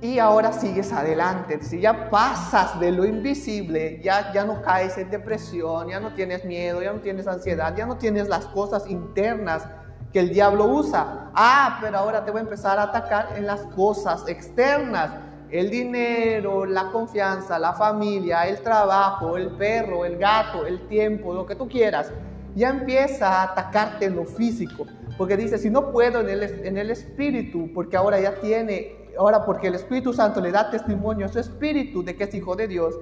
y 0.03 0.17
ahora 0.17 0.51
sigues 0.51 0.91
adelante. 0.91 1.61
Si 1.61 1.79
ya 1.79 2.09
pasas 2.09 2.79
de 2.79 2.91
lo 2.91 3.05
invisible, 3.05 4.01
ya, 4.03 4.33
ya 4.33 4.43
no 4.45 4.63
caes 4.63 4.97
en 4.97 5.11
depresión, 5.11 5.89
ya 5.89 5.99
no 5.99 6.13
tienes 6.15 6.43
miedo, 6.43 6.81
ya 6.81 6.91
no 6.91 7.01
tienes 7.01 7.27
ansiedad, 7.27 7.75
ya 7.75 7.85
no 7.85 7.97
tienes 7.97 8.27
las 8.27 8.47
cosas 8.47 8.89
internas 8.89 9.67
que 10.11 10.19
el 10.19 10.33
diablo 10.33 10.65
usa. 10.65 11.29
Ah, 11.35 11.77
pero 11.81 11.99
ahora 11.99 12.25
te 12.25 12.31
voy 12.31 12.39
a 12.39 12.43
empezar 12.43 12.79
a 12.79 12.83
atacar 12.83 13.37
en 13.37 13.45
las 13.45 13.61
cosas 13.75 14.27
externas. 14.27 15.11
El 15.51 15.69
dinero, 15.69 16.65
la 16.65 16.91
confianza, 16.91 17.59
la 17.59 17.73
familia, 17.73 18.47
el 18.47 18.61
trabajo, 18.61 19.35
el 19.37 19.49
perro, 19.51 20.05
el 20.05 20.17
gato, 20.17 20.65
el 20.65 20.87
tiempo, 20.87 21.33
lo 21.33 21.45
que 21.45 21.55
tú 21.55 21.67
quieras. 21.67 22.11
Ya 22.55 22.69
empieza 22.69 23.27
a 23.27 23.43
atacarte 23.43 24.05
en 24.05 24.15
lo 24.15 24.25
físico. 24.25 24.85
Porque 25.17 25.35
dice, 25.37 25.57
si 25.57 25.69
no 25.69 25.91
puedo 25.91 26.21
en 26.21 26.29
el, 26.29 26.43
en 26.65 26.77
el 26.77 26.89
espíritu, 26.89 27.69
porque 27.73 27.97
ahora 27.97 28.19
ya 28.19 28.35
tiene 28.35 29.01
ahora 29.17 29.43
porque 29.45 29.67
el 29.67 29.75
Espíritu 29.75 30.13
Santo 30.13 30.41
le 30.41 30.51
da 30.51 30.69
testimonio 30.69 31.25
a 31.25 31.29
su 31.29 31.39
espíritu 31.39 32.03
de 32.03 32.15
que 32.15 32.23
es 32.25 32.33
hijo 32.33 32.55
de 32.55 32.67
Dios, 32.67 32.95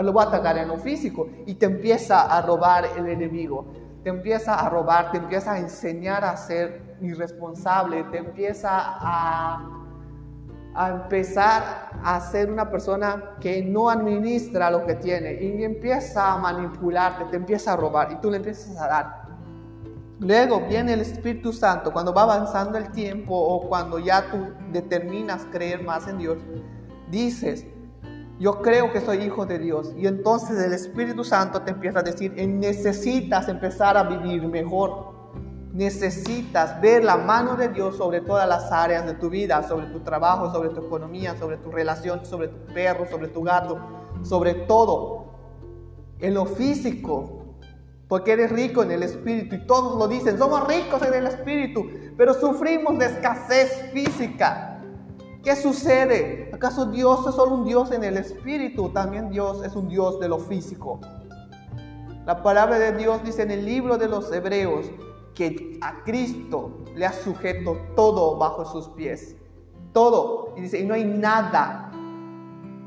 lo 0.00 0.12
va 0.12 0.24
a 0.24 0.26
atacar 0.26 0.56
en 0.58 0.68
lo 0.68 0.78
físico 0.78 1.28
y 1.46 1.54
te 1.54 1.66
empieza 1.66 2.22
a 2.22 2.42
robar 2.42 2.88
el 2.96 3.06
enemigo. 3.06 3.66
Te 4.02 4.10
empieza 4.10 4.54
a 4.54 4.68
robar, 4.68 5.12
te 5.12 5.18
empieza 5.18 5.52
a 5.52 5.58
enseñar 5.58 6.24
a 6.24 6.36
ser 6.36 6.96
irresponsable, 7.00 8.02
te 8.04 8.18
empieza 8.18 8.68
a, 8.72 9.81
a 10.74 10.90
empezar 10.90 11.90
a 12.02 12.20
ser 12.20 12.50
una 12.50 12.70
persona 12.70 13.36
que 13.40 13.62
no 13.62 13.90
administra 13.90 14.70
lo 14.70 14.86
que 14.86 14.94
tiene 14.94 15.34
y 15.34 15.62
empieza 15.64 16.32
a 16.32 16.38
manipularte, 16.38 17.24
te 17.26 17.36
empieza 17.36 17.74
a 17.74 17.76
robar 17.76 18.12
y 18.12 18.16
tú 18.16 18.30
le 18.30 18.38
empiezas 18.38 18.76
a 18.78 18.88
dar 18.88 19.22
Luego 20.22 20.60
viene 20.68 20.92
el 20.92 21.00
Espíritu 21.00 21.52
Santo 21.52 21.92
cuando 21.92 22.14
va 22.14 22.22
avanzando 22.22 22.78
el 22.78 22.92
tiempo 22.92 23.34
o 23.34 23.68
cuando 23.68 23.98
ya 23.98 24.30
tú 24.30 24.52
determinas 24.70 25.44
creer 25.50 25.82
más 25.82 26.06
en 26.06 26.18
Dios. 26.18 26.38
Dices, 27.10 27.66
yo 28.38 28.62
creo 28.62 28.92
que 28.92 29.00
soy 29.00 29.24
hijo 29.24 29.46
de 29.46 29.58
Dios. 29.58 29.92
Y 29.96 30.06
entonces 30.06 30.60
el 30.60 30.74
Espíritu 30.74 31.24
Santo 31.24 31.62
te 31.62 31.72
empieza 31.72 31.98
a 31.98 32.02
decir, 32.02 32.32
necesitas 32.36 33.48
empezar 33.48 33.96
a 33.96 34.04
vivir 34.04 34.46
mejor. 34.46 35.11
Necesitas 35.72 36.80
ver 36.82 37.02
la 37.02 37.16
mano 37.16 37.56
de 37.56 37.68
Dios 37.68 37.96
sobre 37.96 38.20
todas 38.20 38.46
las 38.46 38.70
áreas 38.70 39.06
de 39.06 39.14
tu 39.14 39.30
vida, 39.30 39.62
sobre 39.66 39.86
tu 39.86 40.00
trabajo, 40.00 40.52
sobre 40.52 40.68
tu 40.68 40.84
economía, 40.84 41.34
sobre 41.38 41.56
tu 41.56 41.70
relación, 41.70 42.26
sobre 42.26 42.48
tu 42.48 42.74
perro, 42.74 43.06
sobre 43.08 43.28
tu 43.28 43.42
gato, 43.42 43.78
sobre 44.22 44.52
todo. 44.52 45.32
En 46.18 46.34
lo 46.34 46.44
físico, 46.44 47.42
porque 48.06 48.32
eres 48.32 48.52
rico 48.52 48.82
en 48.82 48.90
el 48.90 49.02
espíritu 49.02 49.54
y 49.54 49.66
todos 49.66 49.98
lo 49.98 50.06
dicen, 50.06 50.36
somos 50.36 50.68
ricos 50.68 51.00
en 51.02 51.14
el 51.14 51.26
espíritu, 51.26 51.86
pero 52.18 52.34
sufrimos 52.34 52.98
de 52.98 53.06
escasez 53.06 53.90
física. 53.94 54.82
¿Qué 55.42 55.56
sucede? 55.56 56.50
¿Acaso 56.52 56.86
Dios 56.86 57.26
es 57.26 57.34
solo 57.34 57.54
un 57.54 57.64
Dios 57.64 57.90
en 57.90 58.04
el 58.04 58.18
espíritu? 58.18 58.90
También 58.90 59.30
Dios 59.30 59.64
es 59.64 59.74
un 59.74 59.88
Dios 59.88 60.20
de 60.20 60.28
lo 60.28 60.38
físico. 60.38 61.00
La 62.26 62.42
palabra 62.42 62.78
de 62.78 62.92
Dios 62.92 63.24
dice 63.24 63.42
en 63.42 63.50
el 63.50 63.64
libro 63.64 63.96
de 63.96 64.06
los 64.06 64.30
Hebreos 64.30 64.90
que 65.34 65.78
a 65.80 66.02
Cristo 66.04 66.78
le 66.94 67.06
ha 67.06 67.12
sujeto 67.12 67.76
todo 67.96 68.36
bajo 68.38 68.64
sus 68.64 68.88
pies. 68.88 69.36
Todo. 69.92 70.54
Y 70.56 70.62
dice, 70.62 70.80
y 70.80 70.86
no 70.86 70.94
hay 70.94 71.04
nada 71.04 71.90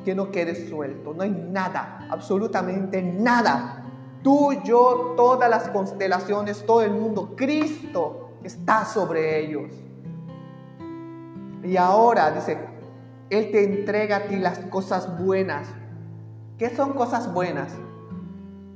que 0.04 0.16
no 0.16 0.32
quede 0.32 0.68
suelto. 0.68 1.14
No 1.14 1.24
hay 1.24 1.32
nada, 1.32 2.08
absolutamente 2.10 3.02
nada 3.02 3.86
Tú, 4.26 4.54
yo, 4.64 5.14
todas 5.16 5.48
las 5.52 5.70
constelaciones, 5.70 6.66
todo 6.66 6.82
el 6.82 6.90
mundo, 6.90 7.36
Cristo 7.36 8.32
está 8.44 8.84
sobre 8.84 9.40
ellos. 9.40 9.72
Y 11.64 11.78
ahora 11.78 12.32
dice, 12.32 12.58
Él 13.30 13.52
te 13.52 13.64
entrega 13.64 14.16
a 14.16 14.22
ti 14.22 14.38
las 14.38 14.58
cosas 14.58 15.24
buenas. 15.24 15.68
¿Qué 16.58 16.76
son 16.76 16.94
cosas 16.94 17.32
buenas? 17.32 17.72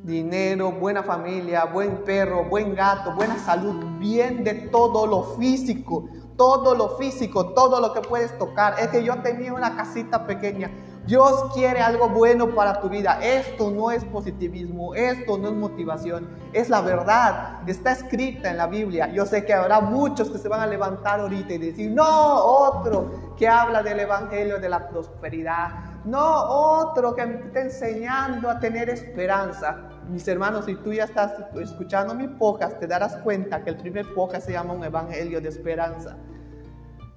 Dinero, 0.04 0.72
buena 0.72 1.04
familia, 1.04 1.66
buen 1.66 2.04
perro, 2.06 2.46
buen 2.46 2.74
gato, 2.74 3.14
buena 3.16 3.38
salud, 3.38 4.00
bien 4.00 4.46
de 4.46 4.54
todo 4.54 5.06
lo 5.06 5.36
físico, 5.38 6.08
todo 6.38 6.74
lo 6.74 6.98
físico, 6.98 7.50
todo 7.54 7.82
lo 7.82 7.94
que 7.94 8.00
puedes 8.00 8.36
tocar. 8.38 8.80
Es 8.80 8.88
que 8.88 9.04
yo 9.04 9.22
tenía 9.22 9.54
una 9.54 9.76
casita 9.76 10.26
pequeña. 10.26 10.72
Dios 11.06 11.52
quiere 11.54 11.82
algo 11.82 12.08
bueno 12.08 12.56
para 12.56 12.80
tu 12.80 12.88
vida. 12.88 13.20
Esto 13.22 13.72
no 13.72 13.92
es 13.92 14.06
positivismo, 14.06 14.96
esto 14.96 15.38
no 15.38 15.50
es 15.50 15.54
motivación, 15.56 16.30
es 16.54 16.70
la 16.70 16.80
verdad. 16.80 17.68
Está 17.68 17.92
escrita 17.92 18.52
en 18.52 18.58
la 18.58 18.68
Biblia. 18.68 19.12
Yo 19.12 19.26
sé 19.26 19.44
que 19.44 19.54
habrá 19.54 19.82
muchos 19.82 20.30
que 20.30 20.38
se 20.38 20.48
van 20.48 20.62
a 20.62 20.68
levantar 20.68 21.20
ahorita 21.20 21.54
y 21.54 21.58
decir, 21.58 21.92
no, 21.92 22.06
otro 22.06 23.34
que 23.36 23.48
habla 23.48 23.84
del 23.84 24.00
Evangelio 24.00 24.60
de 24.60 24.70
la 24.70 24.88
prosperidad. 24.88 26.04
No, 26.06 26.44
otro 26.44 27.16
que 27.16 27.24
está 27.24 27.62
enseñando 27.62 28.50
a 28.50 28.60
tener 28.60 28.90
esperanza. 28.90 29.89
Mis 30.10 30.28
hermanos, 30.28 30.66
si 30.66 30.76
tú 30.76 30.92
ya 30.92 31.04
estás 31.04 31.34
escuchando 31.62 32.16
mi 32.16 32.28
podcast, 32.28 32.80
te 32.80 32.88
darás 32.88 33.18
cuenta 33.18 33.64
que 33.64 33.70
el 33.70 33.78
primer 33.78 34.12
podcast 34.16 34.48
se 34.48 34.54
llama 34.54 34.74
un 34.74 34.84
Evangelio 34.84 35.40
de 35.40 35.50
esperanza. 35.50 36.18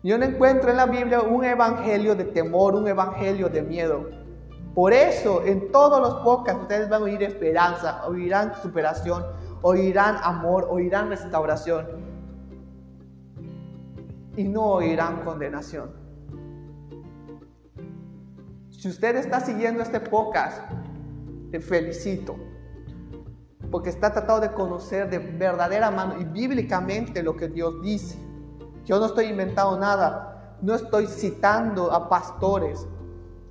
Yo 0.03 0.19
no 0.19 0.27
encuentro 0.27 0.71
en 0.71 0.77
la 0.77 0.85
Biblia 0.85 1.23
un 1.23 1.43
evangelio 1.43 2.15
de 2.15 2.25
temor, 2.25 2.75
un 2.75 2.87
evangelio 2.87 3.49
de 3.49 3.63
miedo. 3.63 4.11
Por 4.75 4.93
eso, 4.93 5.43
en 5.43 5.73
todos 5.73 6.03
los 6.03 6.23
podcasts 6.23 6.63
ustedes 6.63 6.91
van 6.91 7.01
a 7.01 7.05
oír 7.05 7.23
esperanza, 7.23 8.07
oirán 8.07 8.53
superación, 8.61 9.25
oirán 9.63 10.17
amor, 10.23 10.67
oirán 10.69 11.09
restauración. 11.09 11.87
Y 14.37 14.45
no 14.45 14.65
oirán 14.65 15.25
condenación. 15.25 15.93
Si 18.71 18.89
usted 18.89 19.17
está 19.17 19.41
siguiendo 19.41 19.83
este 19.83 20.01
podcast, 20.01 20.71
te 21.51 21.61
felicito. 21.61 22.52
Porque 23.73 23.89
está 23.89 24.13
tratando 24.13 24.43
de 24.43 24.53
conocer 24.53 25.09
de 25.09 25.19
verdadera 25.19 25.91
mano 25.91 26.21
y 26.21 26.25
bíblicamente 26.25 27.23
lo 27.23 27.35
que 27.35 27.49
Dios 27.49 27.83
dice. 27.83 28.19
Yo 28.85 29.01
no 29.01 29.07
estoy 29.07 29.27
inventando 29.27 29.79
nada, 29.79 30.59
no 30.61 30.75
estoy 30.75 31.07
citando 31.07 31.91
a 31.91 32.11
pastores, 32.11 32.87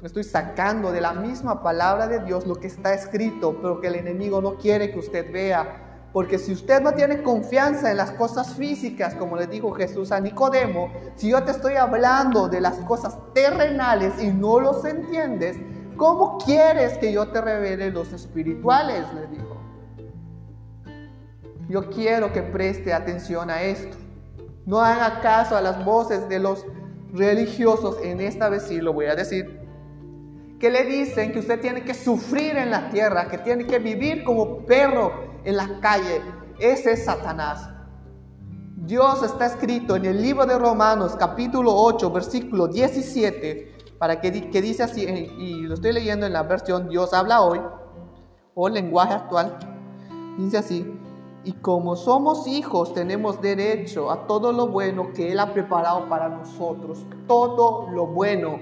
estoy 0.03 0.23
sacando 0.23 0.91
de 0.91 1.01
la 1.01 1.13
misma 1.13 1.63
palabra 1.63 2.07
de 2.07 2.19
Dios 2.19 2.45
lo 2.45 2.55
que 2.55 2.67
está 2.67 2.93
escrito, 2.93 3.57
pero 3.63 3.81
que 3.81 3.87
el 3.87 3.95
enemigo 3.95 4.41
no 4.41 4.57
quiere 4.57 4.91
que 4.91 4.99
usted 4.99 5.33
vea. 5.33 6.09
Porque 6.13 6.37
si 6.37 6.53
usted 6.53 6.81
no 6.81 6.91
tiene 6.91 7.23
confianza 7.23 7.89
en 7.89 7.97
las 7.97 8.11
cosas 8.11 8.53
físicas, 8.53 9.15
como 9.15 9.37
le 9.37 9.47
dijo 9.47 9.71
Jesús 9.71 10.11
a 10.11 10.19
Nicodemo, 10.19 10.91
si 11.15 11.29
yo 11.29 11.43
te 11.43 11.49
estoy 11.49 11.75
hablando 11.75 12.47
de 12.47 12.61
las 12.61 12.77
cosas 12.81 13.17
terrenales 13.33 14.21
y 14.21 14.27
no 14.27 14.59
los 14.59 14.85
entiendes, 14.85 15.57
¿cómo 15.97 16.37
quieres 16.37 16.99
que 16.99 17.11
yo 17.11 17.29
te 17.29 17.41
revele 17.41 17.89
los 17.89 18.13
espirituales? 18.13 19.11
Le 19.15 19.25
dijo. 19.25 19.61
Yo 21.71 21.89
quiero 21.89 22.33
que 22.33 22.41
preste 22.41 22.93
atención 22.93 23.49
a 23.49 23.61
esto. 23.61 23.95
No 24.65 24.81
haga 24.81 25.21
caso 25.21 25.55
a 25.55 25.61
las 25.61 25.85
voces 25.85 26.27
de 26.27 26.37
los 26.37 26.65
religiosos, 27.13 27.95
en 28.03 28.19
esta 28.19 28.49
vez 28.49 28.63
sí 28.63 28.81
lo 28.81 28.91
voy 28.91 29.05
a 29.05 29.15
decir, 29.15 29.61
que 30.59 30.69
le 30.69 30.83
dicen 30.83 31.31
que 31.31 31.39
usted 31.39 31.61
tiene 31.61 31.85
que 31.85 31.93
sufrir 31.93 32.57
en 32.57 32.71
la 32.71 32.89
tierra, 32.89 33.29
que 33.29 33.37
tiene 33.37 33.65
que 33.65 33.79
vivir 33.79 34.25
como 34.25 34.65
perro 34.65 35.39
en 35.45 35.55
la 35.55 35.79
calle. 35.79 36.21
Ese 36.59 36.91
es 36.91 37.05
Satanás. 37.05 37.69
Dios 38.75 39.23
está 39.23 39.45
escrito 39.45 39.95
en 39.95 40.03
el 40.03 40.21
libro 40.21 40.45
de 40.45 40.59
Romanos 40.59 41.15
capítulo 41.17 41.73
8 41.73 42.11
versículo 42.11 42.67
17, 42.67 43.77
para 43.97 44.19
que, 44.19 44.49
que 44.49 44.61
dice 44.61 44.83
así, 44.83 45.03
y 45.03 45.61
lo 45.61 45.75
estoy 45.75 45.93
leyendo 45.93 46.25
en 46.25 46.33
la 46.33 46.43
versión 46.43 46.89
Dios 46.89 47.13
habla 47.13 47.39
hoy, 47.39 47.61
o 48.55 48.67
lenguaje 48.67 49.13
actual, 49.13 49.57
dice 50.37 50.57
así, 50.57 51.00
y 51.43 51.53
como 51.53 51.95
somos 51.95 52.45
hijos, 52.45 52.93
tenemos 52.93 53.41
derecho 53.41 54.11
a 54.11 54.27
todo 54.27 54.51
lo 54.51 54.67
bueno 54.67 55.11
que 55.13 55.31
Él 55.31 55.39
ha 55.39 55.53
preparado 55.53 56.07
para 56.07 56.29
nosotros. 56.29 57.03
Todo 57.27 57.89
lo 57.89 58.05
bueno. 58.05 58.59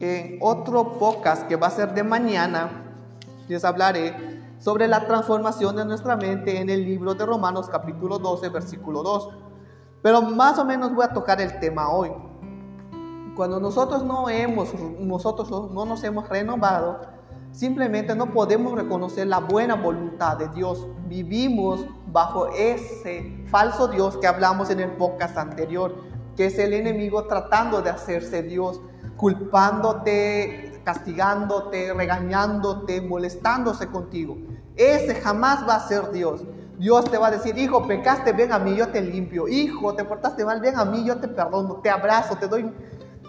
En 0.00 0.38
otro 0.40 0.98
podcast 0.98 1.46
que 1.46 1.54
va 1.54 1.68
a 1.68 1.70
ser 1.70 1.94
de 1.94 2.02
mañana, 2.02 2.82
les 3.46 3.64
hablaré 3.64 4.42
sobre 4.58 4.88
la 4.88 5.06
transformación 5.06 5.76
de 5.76 5.84
nuestra 5.84 6.16
mente 6.16 6.60
en 6.60 6.68
el 6.68 6.84
libro 6.84 7.14
de 7.14 7.26
Romanos 7.26 7.68
capítulo 7.68 8.18
12, 8.18 8.48
versículo 8.48 9.04
2. 9.04 9.28
Pero 10.02 10.22
más 10.22 10.58
o 10.58 10.64
menos 10.64 10.92
voy 10.92 11.04
a 11.04 11.12
tocar 11.12 11.40
el 11.40 11.60
tema 11.60 11.90
hoy. 11.90 12.10
Cuando 13.36 13.60
nosotros 13.60 14.02
no 14.02 14.28
hemos, 14.28 14.74
nosotros 14.98 15.48
no 15.70 15.84
nos 15.84 16.02
hemos 16.02 16.28
renovado, 16.28 17.11
Simplemente 17.52 18.14
no 18.16 18.32
podemos 18.32 18.74
reconocer 18.74 19.26
la 19.26 19.38
buena 19.38 19.74
voluntad 19.74 20.38
de 20.38 20.48
Dios. 20.48 20.88
Vivimos 21.06 21.86
bajo 22.06 22.48
ese 22.48 23.44
falso 23.48 23.88
Dios 23.88 24.16
que 24.16 24.26
hablamos 24.26 24.70
en 24.70 24.80
el 24.80 24.92
podcast 24.92 25.36
anterior, 25.36 25.94
que 26.34 26.46
es 26.46 26.58
el 26.58 26.72
enemigo 26.72 27.26
tratando 27.26 27.82
de 27.82 27.90
hacerse 27.90 28.42
Dios, 28.42 28.80
culpándote, 29.16 30.80
castigándote, 30.82 31.92
regañándote, 31.92 33.02
molestándose 33.02 33.86
contigo. 33.88 34.38
Ese 34.74 35.14
jamás 35.16 35.68
va 35.68 35.74
a 35.74 35.86
ser 35.86 36.10
Dios. 36.10 36.42
Dios 36.78 37.10
te 37.10 37.18
va 37.18 37.26
a 37.26 37.30
decir, 37.32 37.58
hijo, 37.58 37.86
pecaste, 37.86 38.32
ven 38.32 38.50
a 38.52 38.58
mí, 38.58 38.74
yo 38.74 38.88
te 38.88 39.02
limpio. 39.02 39.46
Hijo, 39.46 39.94
te 39.94 40.04
portaste 40.04 40.42
mal, 40.46 40.62
ven 40.62 40.78
a 40.78 40.86
mí, 40.86 41.04
yo 41.04 41.18
te 41.18 41.28
perdono, 41.28 41.76
te 41.76 41.90
abrazo, 41.90 42.36
te 42.36 42.48
doy 42.48 42.72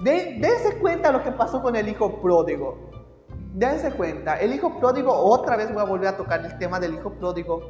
dense 0.01 0.77
cuenta 0.81 1.11
lo 1.11 1.23
que 1.23 1.31
pasó 1.31 1.61
con 1.61 1.75
el 1.75 1.87
hijo 1.87 2.21
pródigo. 2.21 2.92
Dense 3.53 3.91
cuenta, 3.91 4.39
el 4.39 4.53
hijo 4.53 4.79
pródigo, 4.79 5.13
otra 5.13 5.55
vez 5.55 5.71
voy 5.71 5.81
a 5.81 5.85
volver 5.85 6.07
a 6.07 6.17
tocar 6.17 6.43
el 6.43 6.57
tema 6.57 6.79
del 6.79 6.95
hijo 6.95 7.11
pródigo, 7.11 7.61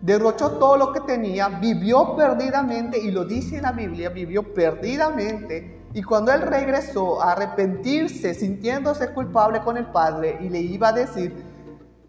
derrochó 0.00 0.58
todo 0.58 0.76
lo 0.76 0.92
que 0.92 1.00
tenía, 1.00 1.48
vivió 1.48 2.16
perdidamente, 2.16 2.98
y 2.98 3.12
lo 3.12 3.24
dice 3.24 3.58
en 3.58 3.62
la 3.62 3.70
Biblia, 3.70 4.08
vivió 4.08 4.52
perdidamente, 4.52 5.86
y 5.94 6.02
cuando 6.02 6.32
él 6.32 6.42
regresó 6.42 7.22
a 7.22 7.32
arrepentirse, 7.32 8.34
sintiéndose 8.34 9.12
culpable 9.14 9.60
con 9.60 9.76
el 9.76 9.86
Padre, 9.86 10.38
y 10.40 10.48
le 10.48 10.58
iba 10.58 10.88
a 10.88 10.92
decir, 10.92 11.44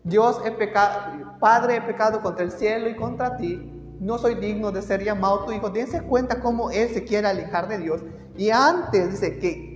Dios 0.03 0.42
he 0.44 0.50
pecado, 0.50 1.38
Padre 1.39 1.75
he 1.75 1.82
pecado 1.82 2.22
contra 2.22 2.44
el 2.44 2.51
cielo 2.51 2.89
y 2.89 2.96
contra 2.96 3.38
ti, 3.38 3.70
no 4.00 4.18
soy 4.18 4.34
digno 4.34 4.72
de 4.72 4.82
ser 4.82 5.03
llamado 5.03 5.46
tu 5.46 5.51
hijo, 5.51 5.70
dense 5.70 6.01
cuenta 6.01 6.39
cómo 6.39 6.72
él 6.72 6.89
se 6.89 7.03
quiere 7.03 7.27
alejar 7.27 7.68
de 7.68 7.77
Dios, 7.77 8.01
y 8.36 8.50
antes 8.50 9.12
dice 9.12 9.38
que 9.38 9.73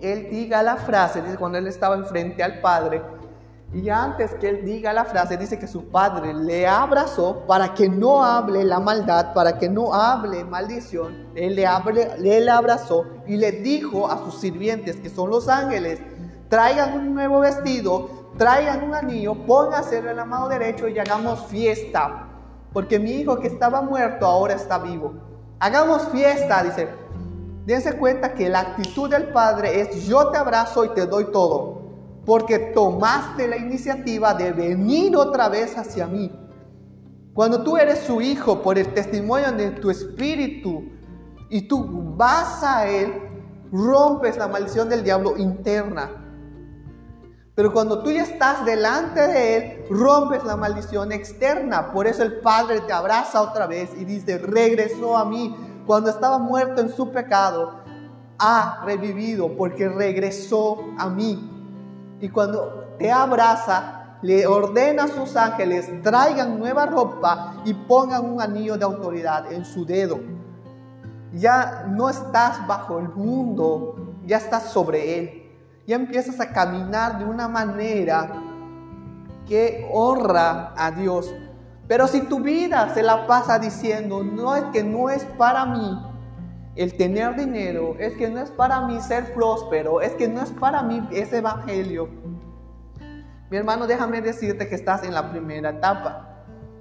él 0.00 0.28
diga 0.30 0.62
la 0.62 0.76
frase, 0.76 1.22
dice 1.22 1.36
cuando 1.36 1.58
él 1.58 1.66
estaba 1.66 1.94
enfrente 1.94 2.42
al 2.42 2.60
Padre, 2.60 3.02
y 3.74 3.90
antes 3.90 4.32
que 4.36 4.48
él 4.48 4.64
diga 4.64 4.92
la 4.92 5.04
frase, 5.04 5.36
dice 5.36 5.58
que 5.58 5.66
su 5.66 5.88
padre 5.88 6.32
le 6.32 6.64
abrazó 6.64 7.44
para 7.48 7.74
que 7.74 7.88
no 7.88 8.22
hable 8.24 8.62
la 8.62 8.78
maldad, 8.78 9.34
para 9.34 9.58
que 9.58 9.68
no 9.68 9.92
hable 9.92 10.44
maldición. 10.44 11.26
Él 11.34 11.56
le, 11.56 11.66
hable, 11.66 12.16
le 12.18 12.48
abrazó 12.48 13.04
y 13.26 13.36
le 13.36 13.50
dijo 13.50 14.08
a 14.08 14.18
sus 14.18 14.36
sirvientes, 14.38 14.94
que 14.96 15.10
son 15.10 15.28
los 15.28 15.48
ángeles, 15.48 16.00
traigan 16.48 16.96
un 16.96 17.14
nuevo 17.14 17.40
vestido, 17.40 18.30
traigan 18.38 18.84
un 18.84 18.94
anillo, 18.94 19.34
pónganse 19.44 19.98
en 19.98 20.14
la 20.14 20.24
mano 20.24 20.48
derecho 20.48 20.86
y 20.86 20.96
hagamos 20.96 21.44
fiesta. 21.46 22.28
Porque 22.72 23.00
mi 23.00 23.10
hijo 23.10 23.40
que 23.40 23.48
estaba 23.48 23.82
muerto 23.82 24.24
ahora 24.26 24.54
está 24.54 24.78
vivo. 24.78 25.14
Hagamos 25.58 26.08
fiesta, 26.10 26.62
dice. 26.62 26.88
Dense 27.66 27.96
cuenta 27.96 28.34
que 28.34 28.50
la 28.50 28.60
actitud 28.60 29.08
del 29.08 29.28
Padre 29.28 29.80
es 29.80 30.06
yo 30.06 30.30
te 30.30 30.36
abrazo 30.36 30.84
y 30.84 30.90
te 30.90 31.06
doy 31.06 31.32
todo, 31.32 31.82
porque 32.26 32.58
tomaste 32.58 33.48
la 33.48 33.56
iniciativa 33.56 34.34
de 34.34 34.52
venir 34.52 35.16
otra 35.16 35.48
vez 35.48 35.76
hacia 35.78 36.06
mí. 36.06 36.30
Cuando 37.32 37.62
tú 37.64 37.76
eres 37.76 38.00
su 38.00 38.20
hijo 38.20 38.62
por 38.62 38.78
el 38.78 38.92
testimonio 38.92 39.50
de 39.52 39.70
tu 39.70 39.90
espíritu 39.90 40.84
y 41.48 41.62
tú 41.62 42.14
vas 42.16 42.62
a 42.62 42.86
Él, 42.86 43.12
rompes 43.72 44.36
la 44.36 44.46
maldición 44.46 44.88
del 44.90 45.02
diablo 45.02 45.36
interna. 45.38 46.20
Pero 47.54 47.72
cuando 47.72 48.02
tú 48.02 48.10
ya 48.10 48.24
estás 48.24 48.64
delante 48.64 49.20
de 49.20 49.56
Él, 49.56 49.84
rompes 49.88 50.44
la 50.44 50.56
maldición 50.56 51.12
externa. 51.12 51.92
Por 51.92 52.06
eso 52.06 52.22
el 52.22 52.40
Padre 52.40 52.82
te 52.82 52.92
abraza 52.92 53.40
otra 53.40 53.66
vez 53.66 53.90
y 53.98 54.04
dice, 54.04 54.38
regresó 54.38 55.16
a 55.16 55.24
mí 55.24 55.56
cuando 55.86 56.10
estaba 56.10 56.38
muerto 56.38 56.80
en 56.80 56.90
su 56.90 57.10
pecado, 57.10 57.80
ha 58.38 58.82
revivido 58.84 59.56
porque 59.56 59.88
regresó 59.88 60.78
a 60.98 61.08
mí. 61.08 61.50
Y 62.20 62.28
cuando 62.28 62.94
te 62.98 63.10
abraza, 63.10 64.18
le 64.22 64.46
ordena 64.46 65.04
a 65.04 65.08
sus 65.08 65.36
ángeles, 65.36 65.90
traigan 66.02 66.58
nueva 66.58 66.86
ropa 66.86 67.56
y 67.64 67.74
pongan 67.74 68.24
un 68.24 68.40
anillo 68.40 68.78
de 68.78 68.84
autoridad 68.84 69.52
en 69.52 69.64
su 69.64 69.84
dedo. 69.84 70.18
Ya 71.32 71.84
no 71.88 72.08
estás 72.08 72.66
bajo 72.66 72.98
el 72.98 73.08
mundo, 73.10 74.14
ya 74.24 74.38
estás 74.38 74.70
sobre 74.70 75.18
él. 75.18 75.42
Ya 75.86 75.96
empiezas 75.96 76.40
a 76.40 76.50
caminar 76.50 77.18
de 77.18 77.26
una 77.26 77.48
manera 77.48 78.32
que 79.46 79.86
honra 79.92 80.72
a 80.76 80.90
Dios. 80.90 81.30
Pero 81.86 82.06
si 82.06 82.22
tu 82.22 82.40
vida 82.40 82.92
se 82.94 83.02
la 83.02 83.26
pasa 83.26 83.58
diciendo, 83.58 84.24
no 84.24 84.56
es 84.56 84.64
que 84.72 84.82
no 84.82 85.10
es 85.10 85.24
para 85.36 85.66
mí 85.66 86.00
el 86.76 86.96
tener 86.96 87.36
dinero, 87.36 87.94
es 87.98 88.14
que 88.14 88.28
no 88.28 88.40
es 88.40 88.50
para 88.50 88.80
mí 88.86 89.00
ser 89.00 89.34
próspero, 89.34 90.00
es 90.00 90.12
que 90.12 90.26
no 90.26 90.42
es 90.42 90.50
para 90.50 90.82
mí 90.82 91.06
ese 91.12 91.38
evangelio. 91.38 92.08
Mi 93.50 93.58
hermano, 93.58 93.86
déjame 93.86 94.20
decirte 94.22 94.66
que 94.66 94.74
estás 94.74 95.04
en 95.04 95.12
la 95.12 95.30
primera 95.30 95.70
etapa. 95.70 96.30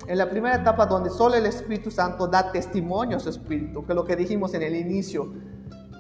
En 0.08 0.18
la 0.18 0.30
primera 0.30 0.56
etapa 0.56 0.86
donde 0.86 1.10
solo 1.10 1.36
el 1.36 1.46
Espíritu 1.46 1.92
Santo 1.92 2.28
da 2.28 2.52
testimonio 2.52 3.18
a 3.18 3.20
su 3.20 3.30
Espíritu, 3.30 3.86
que 3.86 3.92
es 3.92 3.96
lo 3.96 4.06
que 4.06 4.16
dijimos 4.16 4.54
en 4.54 4.64
el 4.64 4.76
inicio. 4.76 5.34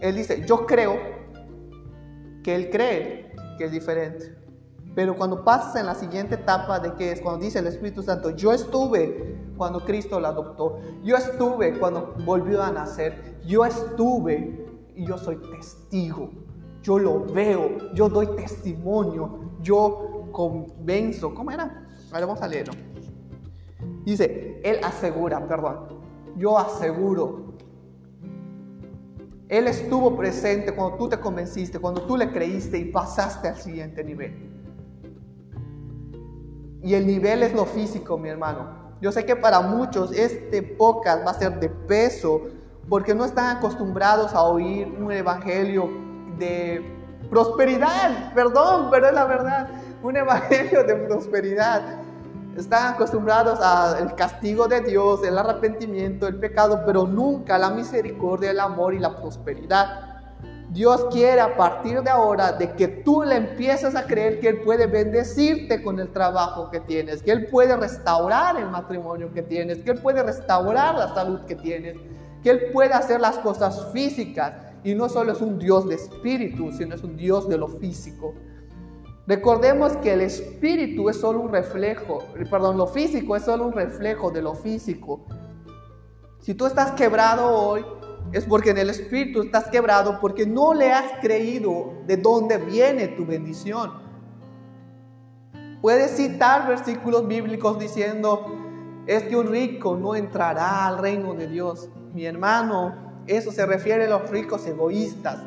Él 0.01 0.15
dice, 0.15 0.43
yo 0.45 0.65
creo 0.65 0.97
que 2.43 2.55
Él 2.55 2.69
cree 2.69 3.31
que 3.57 3.65
es 3.65 3.71
diferente. 3.71 4.42
Pero 4.95 5.15
cuando 5.17 5.43
pasas 5.43 5.75
en 5.77 5.87
la 5.87 5.95
siguiente 5.95 6.35
etapa 6.35 6.79
de 6.79 6.93
que 6.93 7.11
es 7.11 7.21
cuando 7.21 7.43
dice 7.43 7.59
el 7.59 7.67
Espíritu 7.67 8.03
Santo, 8.03 8.29
yo 8.31 8.51
estuve 8.53 9.39
cuando 9.57 9.83
Cristo 9.83 10.19
la 10.19 10.29
adoptó, 10.29 10.79
yo 11.03 11.15
estuve 11.15 11.79
cuando 11.79 12.13
volvió 12.25 12.61
a 12.61 12.71
nacer, 12.71 13.39
yo 13.45 13.65
estuve 13.65 14.67
y 14.95 15.05
yo 15.05 15.17
soy 15.17 15.37
testigo, 15.37 16.29
yo 16.83 16.99
lo 16.99 17.25
veo, 17.25 17.93
yo 17.93 18.07
doy 18.07 18.27
testimonio, 18.35 19.53
yo 19.61 20.29
convenzo. 20.31 21.33
¿Cómo 21.33 21.49
era? 21.49 21.87
Ahora 22.11 22.25
vamos 22.27 22.41
a 22.43 22.47
leerlo. 22.47 22.73
Dice, 24.05 24.59
Él 24.63 24.77
asegura, 24.83 25.47
perdón, 25.47 25.87
yo 26.37 26.57
aseguro. 26.57 27.53
Él 29.49 29.67
estuvo 29.67 30.15
presente 30.15 30.73
cuando 30.73 30.97
tú 30.97 31.09
te 31.09 31.19
convenciste, 31.19 31.79
cuando 31.79 32.01
tú 32.03 32.17
le 32.17 32.31
creíste 32.31 32.77
y 32.77 32.85
pasaste 32.85 33.47
al 33.47 33.57
siguiente 33.57 34.03
nivel. 34.03 34.52
Y 36.83 36.95
el 36.95 37.07
nivel 37.07 37.43
es 37.43 37.53
lo 37.53 37.65
físico, 37.65 38.17
mi 38.17 38.27
hermano. 38.27 38.83
Yo 38.99 39.11
sé 39.11 39.25
que 39.25 39.35
para 39.35 39.61
muchos 39.61 40.11
este 40.11 40.61
podcast 40.61 41.25
va 41.25 41.31
a 41.31 41.33
ser 41.33 41.59
de 41.59 41.69
peso 41.69 42.41
porque 42.89 43.15
no 43.15 43.23
están 43.23 43.57
acostumbrados 43.57 44.33
a 44.33 44.43
oír 44.43 44.87
un 44.99 45.11
evangelio 45.11 45.89
de 46.37 46.83
prosperidad. 47.29 48.33
Perdón, 48.33 48.89
pero 48.91 49.07
es 49.07 49.13
la 49.13 49.25
verdad. 49.25 49.69
Un 50.01 50.17
evangelio 50.17 50.83
de 50.83 50.95
prosperidad. 50.95 51.81
Están 52.57 52.93
acostumbrados 52.93 53.59
al 53.61 54.13
castigo 54.15 54.67
de 54.67 54.81
Dios, 54.81 55.23
el 55.23 55.37
arrepentimiento, 55.37 56.27
el 56.27 56.35
pecado, 56.35 56.83
pero 56.85 57.07
nunca 57.07 57.57
la 57.57 57.71
misericordia, 57.71 58.51
el 58.51 58.59
amor 58.59 58.93
y 58.93 58.99
la 58.99 59.15
prosperidad. 59.15 60.12
Dios 60.73 61.05
quiere 61.11 61.39
a 61.39 61.55
partir 61.55 62.01
de 62.01 62.09
ahora 62.09 62.53
de 62.53 62.71
que 62.71 62.87
tú 62.87 63.21
le 63.21 63.35
empieces 63.35 63.95
a 63.95 64.07
creer 64.07 64.39
que 64.39 64.49
Él 64.49 64.61
puede 64.61 64.87
bendecirte 64.87 65.83
con 65.83 65.99
el 65.99 66.11
trabajo 66.11 66.71
que 66.71 66.79
tienes, 66.79 67.21
que 67.21 67.31
Él 67.31 67.45
puede 67.45 67.77
restaurar 67.77 68.57
el 68.57 68.67
matrimonio 68.69 69.31
que 69.31 69.43
tienes, 69.43 69.83
que 69.83 69.91
Él 69.91 69.99
puede 69.99 70.23
restaurar 70.23 70.95
la 70.95 71.13
salud 71.13 71.41
que 71.41 71.55
tienes, 71.55 71.95
que 72.41 72.49
Él 72.49 72.71
puede 72.73 72.93
hacer 72.93 73.21
las 73.21 73.37
cosas 73.37 73.91
físicas 73.93 74.53
y 74.83 74.95
no 74.95 75.09
solo 75.09 75.33
es 75.33 75.41
un 75.41 75.59
Dios 75.59 75.87
de 75.87 75.93
espíritu, 75.93 76.71
sino 76.71 76.95
es 76.95 77.03
un 77.03 77.17
Dios 77.17 77.47
de 77.47 77.59
lo 77.59 77.67
físico. 77.67 78.33
Recordemos 79.27 79.95
que 79.97 80.13
el 80.13 80.21
espíritu 80.21 81.07
es 81.07 81.19
solo 81.19 81.39
un 81.41 81.51
reflejo, 81.51 82.23
perdón, 82.49 82.77
lo 82.77 82.87
físico 82.87 83.35
es 83.35 83.43
solo 83.43 83.67
un 83.67 83.73
reflejo 83.73 84.31
de 84.31 84.41
lo 84.41 84.55
físico. 84.55 85.23
Si 86.39 86.55
tú 86.55 86.65
estás 86.65 86.91
quebrado 86.93 87.55
hoy, 87.55 87.85
es 88.31 88.45
porque 88.45 88.71
en 88.71 88.77
el 88.77 88.89
espíritu 88.89 89.43
estás 89.43 89.65
quebrado 89.69 90.19
porque 90.19 90.45
no 90.45 90.73
le 90.73 90.91
has 90.91 91.19
creído 91.21 91.93
de 92.07 92.17
dónde 92.17 92.57
viene 92.57 93.09
tu 93.09 93.25
bendición. 93.25 93.91
Puedes 95.81 96.15
citar 96.15 96.67
versículos 96.67 97.27
bíblicos 97.27 97.77
diciendo, 97.77 98.45
es 99.05 99.23
que 99.23 99.35
un 99.35 99.47
rico 99.47 99.97
no 99.97 100.15
entrará 100.15 100.87
al 100.87 100.97
reino 100.97 101.33
de 101.33 101.47
Dios. 101.47 101.89
Mi 102.13 102.25
hermano, 102.25 103.21
eso 103.27 103.51
se 103.51 103.65
refiere 103.65 104.05
a 104.05 104.09
los 104.09 104.29
ricos 104.29 104.65
egoístas. 104.65 105.39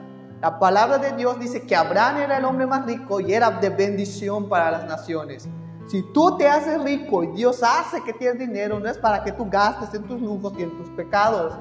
La 0.42 0.58
palabra 0.58 0.98
de 0.98 1.12
Dios 1.12 1.40
dice 1.40 1.62
que 1.62 1.74
Abraham 1.74 2.18
era 2.18 2.36
el 2.36 2.44
hombre 2.44 2.66
más 2.66 2.84
rico 2.84 3.20
y 3.20 3.32
era 3.32 3.50
de 3.50 3.70
bendición 3.70 4.48
para 4.48 4.70
las 4.70 4.84
naciones. 4.84 5.48
Si 5.86 6.02
tú 6.12 6.36
te 6.36 6.48
haces 6.48 6.82
rico 6.82 7.22
y 7.24 7.28
Dios 7.28 7.62
hace 7.62 8.02
que 8.02 8.12
tienes 8.12 8.38
dinero, 8.38 8.78
no 8.78 8.88
es 8.88 8.98
para 8.98 9.22
que 9.22 9.32
tú 9.32 9.48
gastes 9.48 9.94
en 9.94 10.02
tus 10.02 10.20
lujos 10.20 10.52
y 10.58 10.62
en 10.64 10.76
tus 10.76 10.90
pecados, 10.90 11.54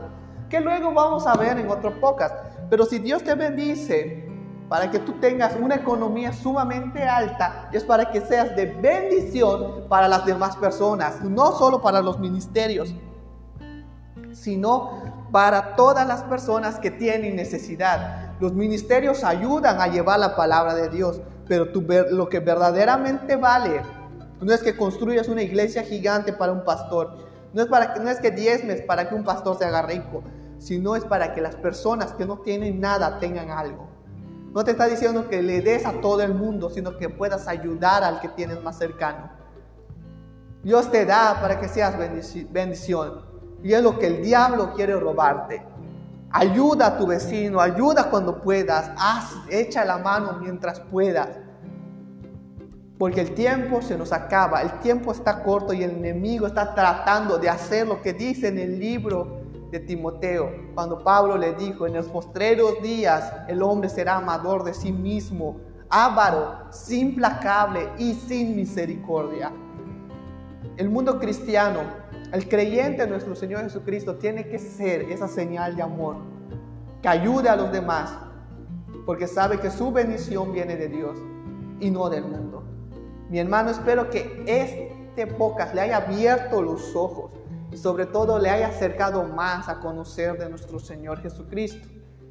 que 0.50 0.60
luego 0.60 0.94
vamos 0.94 1.26
a 1.28 1.36
ver 1.36 1.58
en 1.58 1.70
otro 1.70 2.00
podcast. 2.00 2.36
Pero 2.70 2.86
si 2.86 3.00
Dios 3.00 3.24
te 3.24 3.36
bendice 3.36 4.28
para 4.70 4.90
que 4.90 5.00
tú 5.00 5.14
tengas 5.14 5.56
una 5.56 5.76
economía 5.76 6.34
sumamente 6.34 7.04
alta, 7.04 7.70
es 7.72 7.84
para 7.84 8.12
que 8.12 8.22
seas 8.22 8.56
de 8.56 8.66
bendición 8.66 9.88
para 9.88 10.08
las 10.08 10.26
demás 10.26 10.56
personas, 10.56 11.22
no 11.22 11.52
solo 11.52 11.82
para 11.82 12.02
los 12.02 12.20
ministerios, 12.20 12.94
sino 14.32 15.02
para 15.32 15.76
todas 15.76 16.08
las 16.08 16.24
personas 16.24 16.80
que 16.80 16.92
tienen 16.92 17.36
necesidad. 17.36 18.34
Los 18.40 18.54
ministerios 18.54 19.24
ayudan 19.24 19.80
a 19.80 19.88
llevar 19.88 20.20
la 20.20 20.36
palabra 20.36 20.74
de 20.76 20.90
Dios, 20.90 21.22
pero 21.48 21.72
tú, 21.72 21.86
lo 22.12 22.28
que 22.30 22.40
verdaderamente 22.40 23.36
vale 23.36 23.82
no 24.42 24.54
es 24.54 24.62
que 24.62 24.76
construyas 24.76 25.28
una 25.28 25.42
iglesia 25.42 25.84
gigante 25.84 26.34
para 26.34 26.52
un 26.52 26.64
pastor, 26.64 27.18
no 27.54 27.62
es, 27.62 27.68
para, 27.68 27.96
no 27.96 28.10
es 28.10 28.20
que 28.20 28.32
diezmes 28.32 28.82
para 28.82 29.08
que 29.08 29.16
un 29.16 29.24
pastor 29.24 29.58
se 29.58 29.66
haga 29.66 29.82
rico, 29.84 30.24
sino 30.60 30.96
es 30.96 31.06
para 31.06 31.34
que 31.34 31.42
las 31.42 31.56
personas 31.56 32.14
que 32.14 32.26
no 32.26 32.40
tienen 32.40 32.80
nada 32.80 33.20
tengan 33.20 33.50
algo. 33.50 33.88
No 34.54 34.64
te 34.64 34.72
está 34.72 34.86
diciendo 34.88 35.28
que 35.28 35.42
le 35.42 35.62
des 35.62 35.86
a 35.86 36.00
todo 36.00 36.22
el 36.22 36.34
mundo, 36.34 36.70
sino 36.70 36.98
que 36.98 37.10
puedas 37.10 37.48
ayudar 37.48 38.04
al 38.04 38.22
que 38.22 38.30
tienes 38.30 38.64
más 38.64 38.78
cercano. 38.78 39.30
Dios 40.64 40.90
te 40.90 41.06
da 41.06 41.40
para 41.42 41.60
que 41.60 41.68
seas 41.68 41.96
bendición. 42.52 43.26
Y 43.62 43.74
es 43.74 43.84
lo 43.84 44.00
que 44.00 44.08
el 44.08 44.24
diablo 44.24 44.74
quiere 44.74 44.98
robarte. 44.98 45.62
Ayuda 46.32 46.88
a 46.88 46.98
tu 46.98 47.06
vecino, 47.06 47.60
ayuda 47.60 48.10
cuando 48.10 48.42
puedas, 48.42 48.92
haz, 48.98 49.36
echa 49.50 49.84
la 49.86 49.98
mano 49.98 50.40
mientras 50.42 50.80
puedas. 50.80 51.30
Porque 52.98 53.22
el 53.22 53.36
tiempo 53.36 53.82
se 53.82 53.98
nos 53.98 54.14
acaba, 54.14 54.62
el 54.62 54.80
tiempo 54.80 55.12
está 55.12 55.44
corto 55.44 55.74
y 55.74 55.84
el 55.84 55.92
enemigo 55.92 56.48
está 56.48 56.74
tratando 56.74 57.38
de 57.38 57.50
hacer 57.50 57.88
lo 57.88 58.02
que 58.02 58.14
dice 58.14 58.48
en 58.48 58.58
el 58.58 58.80
libro 58.80 59.45
de 59.76 59.82
Timoteo, 59.82 60.50
cuando 60.74 61.04
Pablo 61.04 61.38
le 61.38 61.54
dijo, 61.54 61.86
en 61.86 61.96
los 61.96 62.08
postreros 62.08 62.82
días 62.82 63.34
el 63.50 63.62
hombre 63.62 63.90
será 63.90 64.16
amador 64.16 64.64
de 64.64 64.74
sí 64.74 64.94
mismo, 64.94 65.58
avaro, 65.90 66.70
implacable 66.90 67.90
y 67.98 68.14
sin 68.14 68.56
misericordia. 68.56 69.52
El 70.78 70.90
mundo 70.90 71.20
cristiano, 71.20 71.82
el 72.32 72.48
creyente 72.48 73.04
en 73.04 73.10
nuestro 73.10 73.36
Señor 73.36 73.64
Jesucristo 73.64 74.16
tiene 74.16 74.48
que 74.48 74.60
ser 74.60 75.02
esa 75.12 75.28
señal 75.28 75.76
de 75.76 75.82
amor, 75.82 76.16
que 77.02 77.10
ayude 77.10 77.50
a 77.50 77.58
los 77.58 77.70
demás, 77.70 78.18
porque 79.06 79.28
sabe 79.28 79.60
que 79.60 79.70
su 79.70 79.92
bendición 79.92 80.54
viene 80.54 80.78
de 80.78 80.88
Dios 80.88 81.18
y 81.82 81.92
no 81.92 82.10
del 82.10 82.24
mundo. 82.24 82.64
Mi 83.30 83.40
hermano, 83.40 83.72
espero 83.72 84.10
que 84.10 84.42
este 84.48 85.28
podcast 85.28 85.76
le 85.76 85.82
haya 85.82 85.98
abierto 85.98 86.62
los 86.62 86.96
ojos 86.96 87.32
y 87.76 87.78
sobre 87.78 88.06
todo 88.06 88.40
le 88.40 88.50
haya 88.50 88.70
acercado 88.70 89.26
más 89.26 89.68
a 89.68 89.82
conocer 89.82 90.38
de 90.38 90.50
nuestro 90.50 90.80
Señor 90.80 91.20
Jesucristo. 91.20 91.86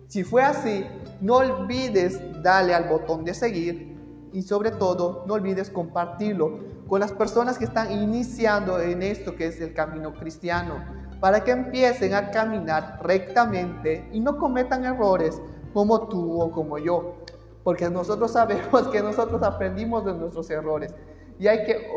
Si 0.08 0.24
fue 0.24 0.42
así, 0.42 0.86
no 1.20 1.36
olvides 1.36 2.18
darle 2.42 2.72
al 2.72 2.88
botón 2.88 3.26
de 3.26 3.34
seguir 3.34 3.94
y 4.32 4.40
sobre 4.40 4.70
todo 4.70 5.24
no 5.26 5.34
olvides 5.34 5.68
compartirlo 5.68 6.60
con 6.88 7.00
las 7.00 7.12
personas 7.12 7.58
que 7.58 7.66
están 7.66 7.92
iniciando 7.92 8.80
en 8.80 9.02
esto 9.02 9.36
que 9.36 9.48
es 9.48 9.60
el 9.60 9.74
camino 9.74 10.14
cristiano, 10.14 10.82
para 11.20 11.44
que 11.44 11.50
empiecen 11.50 12.14
a 12.14 12.30
caminar 12.30 13.00
rectamente 13.02 14.08
y 14.12 14.20
no 14.20 14.38
cometan 14.38 14.86
errores 14.86 15.42
como 15.74 16.08
tú 16.08 16.40
o 16.40 16.50
como 16.50 16.78
yo 16.78 17.16
porque 17.62 17.90
nosotros 17.90 18.30
sabemos 18.32 18.88
que 18.92 19.02
nosotros 19.02 19.42
aprendimos 19.42 20.04
de 20.04 20.14
nuestros 20.14 20.48
errores 20.50 20.94
y 21.38 21.48
hay 21.48 21.64
que 21.64 21.88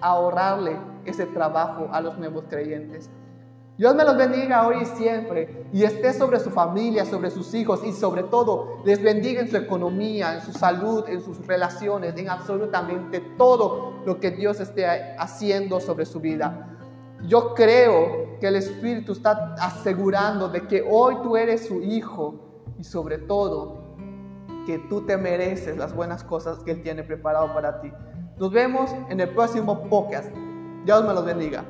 ahorrarle 0.00 0.76
ese 1.04 1.26
trabajo 1.26 1.88
a 1.92 2.00
los 2.00 2.18
nuevos 2.18 2.44
creyentes. 2.48 3.10
Dios 3.78 3.94
me 3.94 4.04
los 4.04 4.16
bendiga 4.16 4.66
hoy 4.66 4.82
y 4.82 4.84
siempre 4.84 5.66
y 5.72 5.82
esté 5.82 6.12
sobre 6.12 6.38
su 6.38 6.50
familia, 6.50 7.06
sobre 7.06 7.30
sus 7.30 7.54
hijos 7.54 7.82
y 7.84 7.92
sobre 7.92 8.22
todo 8.22 8.82
les 8.84 9.02
bendiga 9.02 9.40
en 9.40 9.50
su 9.50 9.56
economía, 9.56 10.34
en 10.34 10.40
su 10.42 10.52
salud, 10.52 11.04
en 11.08 11.22
sus 11.22 11.46
relaciones, 11.46 12.14
en 12.16 12.28
absolutamente 12.28 13.20
todo 13.38 13.94
lo 14.04 14.20
que 14.20 14.30
Dios 14.30 14.60
esté 14.60 14.86
haciendo 15.18 15.80
sobre 15.80 16.04
su 16.04 16.20
vida. 16.20 16.68
Yo 17.26 17.54
creo 17.54 18.38
que 18.40 18.48
el 18.48 18.56
Espíritu 18.56 19.12
está 19.12 19.54
asegurando 19.58 20.48
de 20.48 20.66
que 20.66 20.86
hoy 20.88 21.16
tú 21.22 21.36
eres 21.36 21.66
su 21.66 21.82
hijo 21.82 22.34
y 22.78 22.84
sobre 22.84 23.18
todo 23.18 23.96
que 24.66 24.78
tú 24.78 25.06
te 25.06 25.16
mereces 25.16 25.76
las 25.76 25.94
buenas 25.94 26.22
cosas 26.24 26.58
que 26.58 26.72
Él 26.72 26.82
tiene 26.82 27.02
preparado 27.04 27.52
para 27.54 27.80
ti. 27.80 27.90
Nos 28.38 28.52
vemos 28.52 28.94
en 29.08 29.20
el 29.20 29.30
próximo 29.30 29.88
podcast. 29.88 30.30
Dios 30.84 31.04
me 31.04 31.14
los 31.14 31.24
bendiga. 31.24 31.64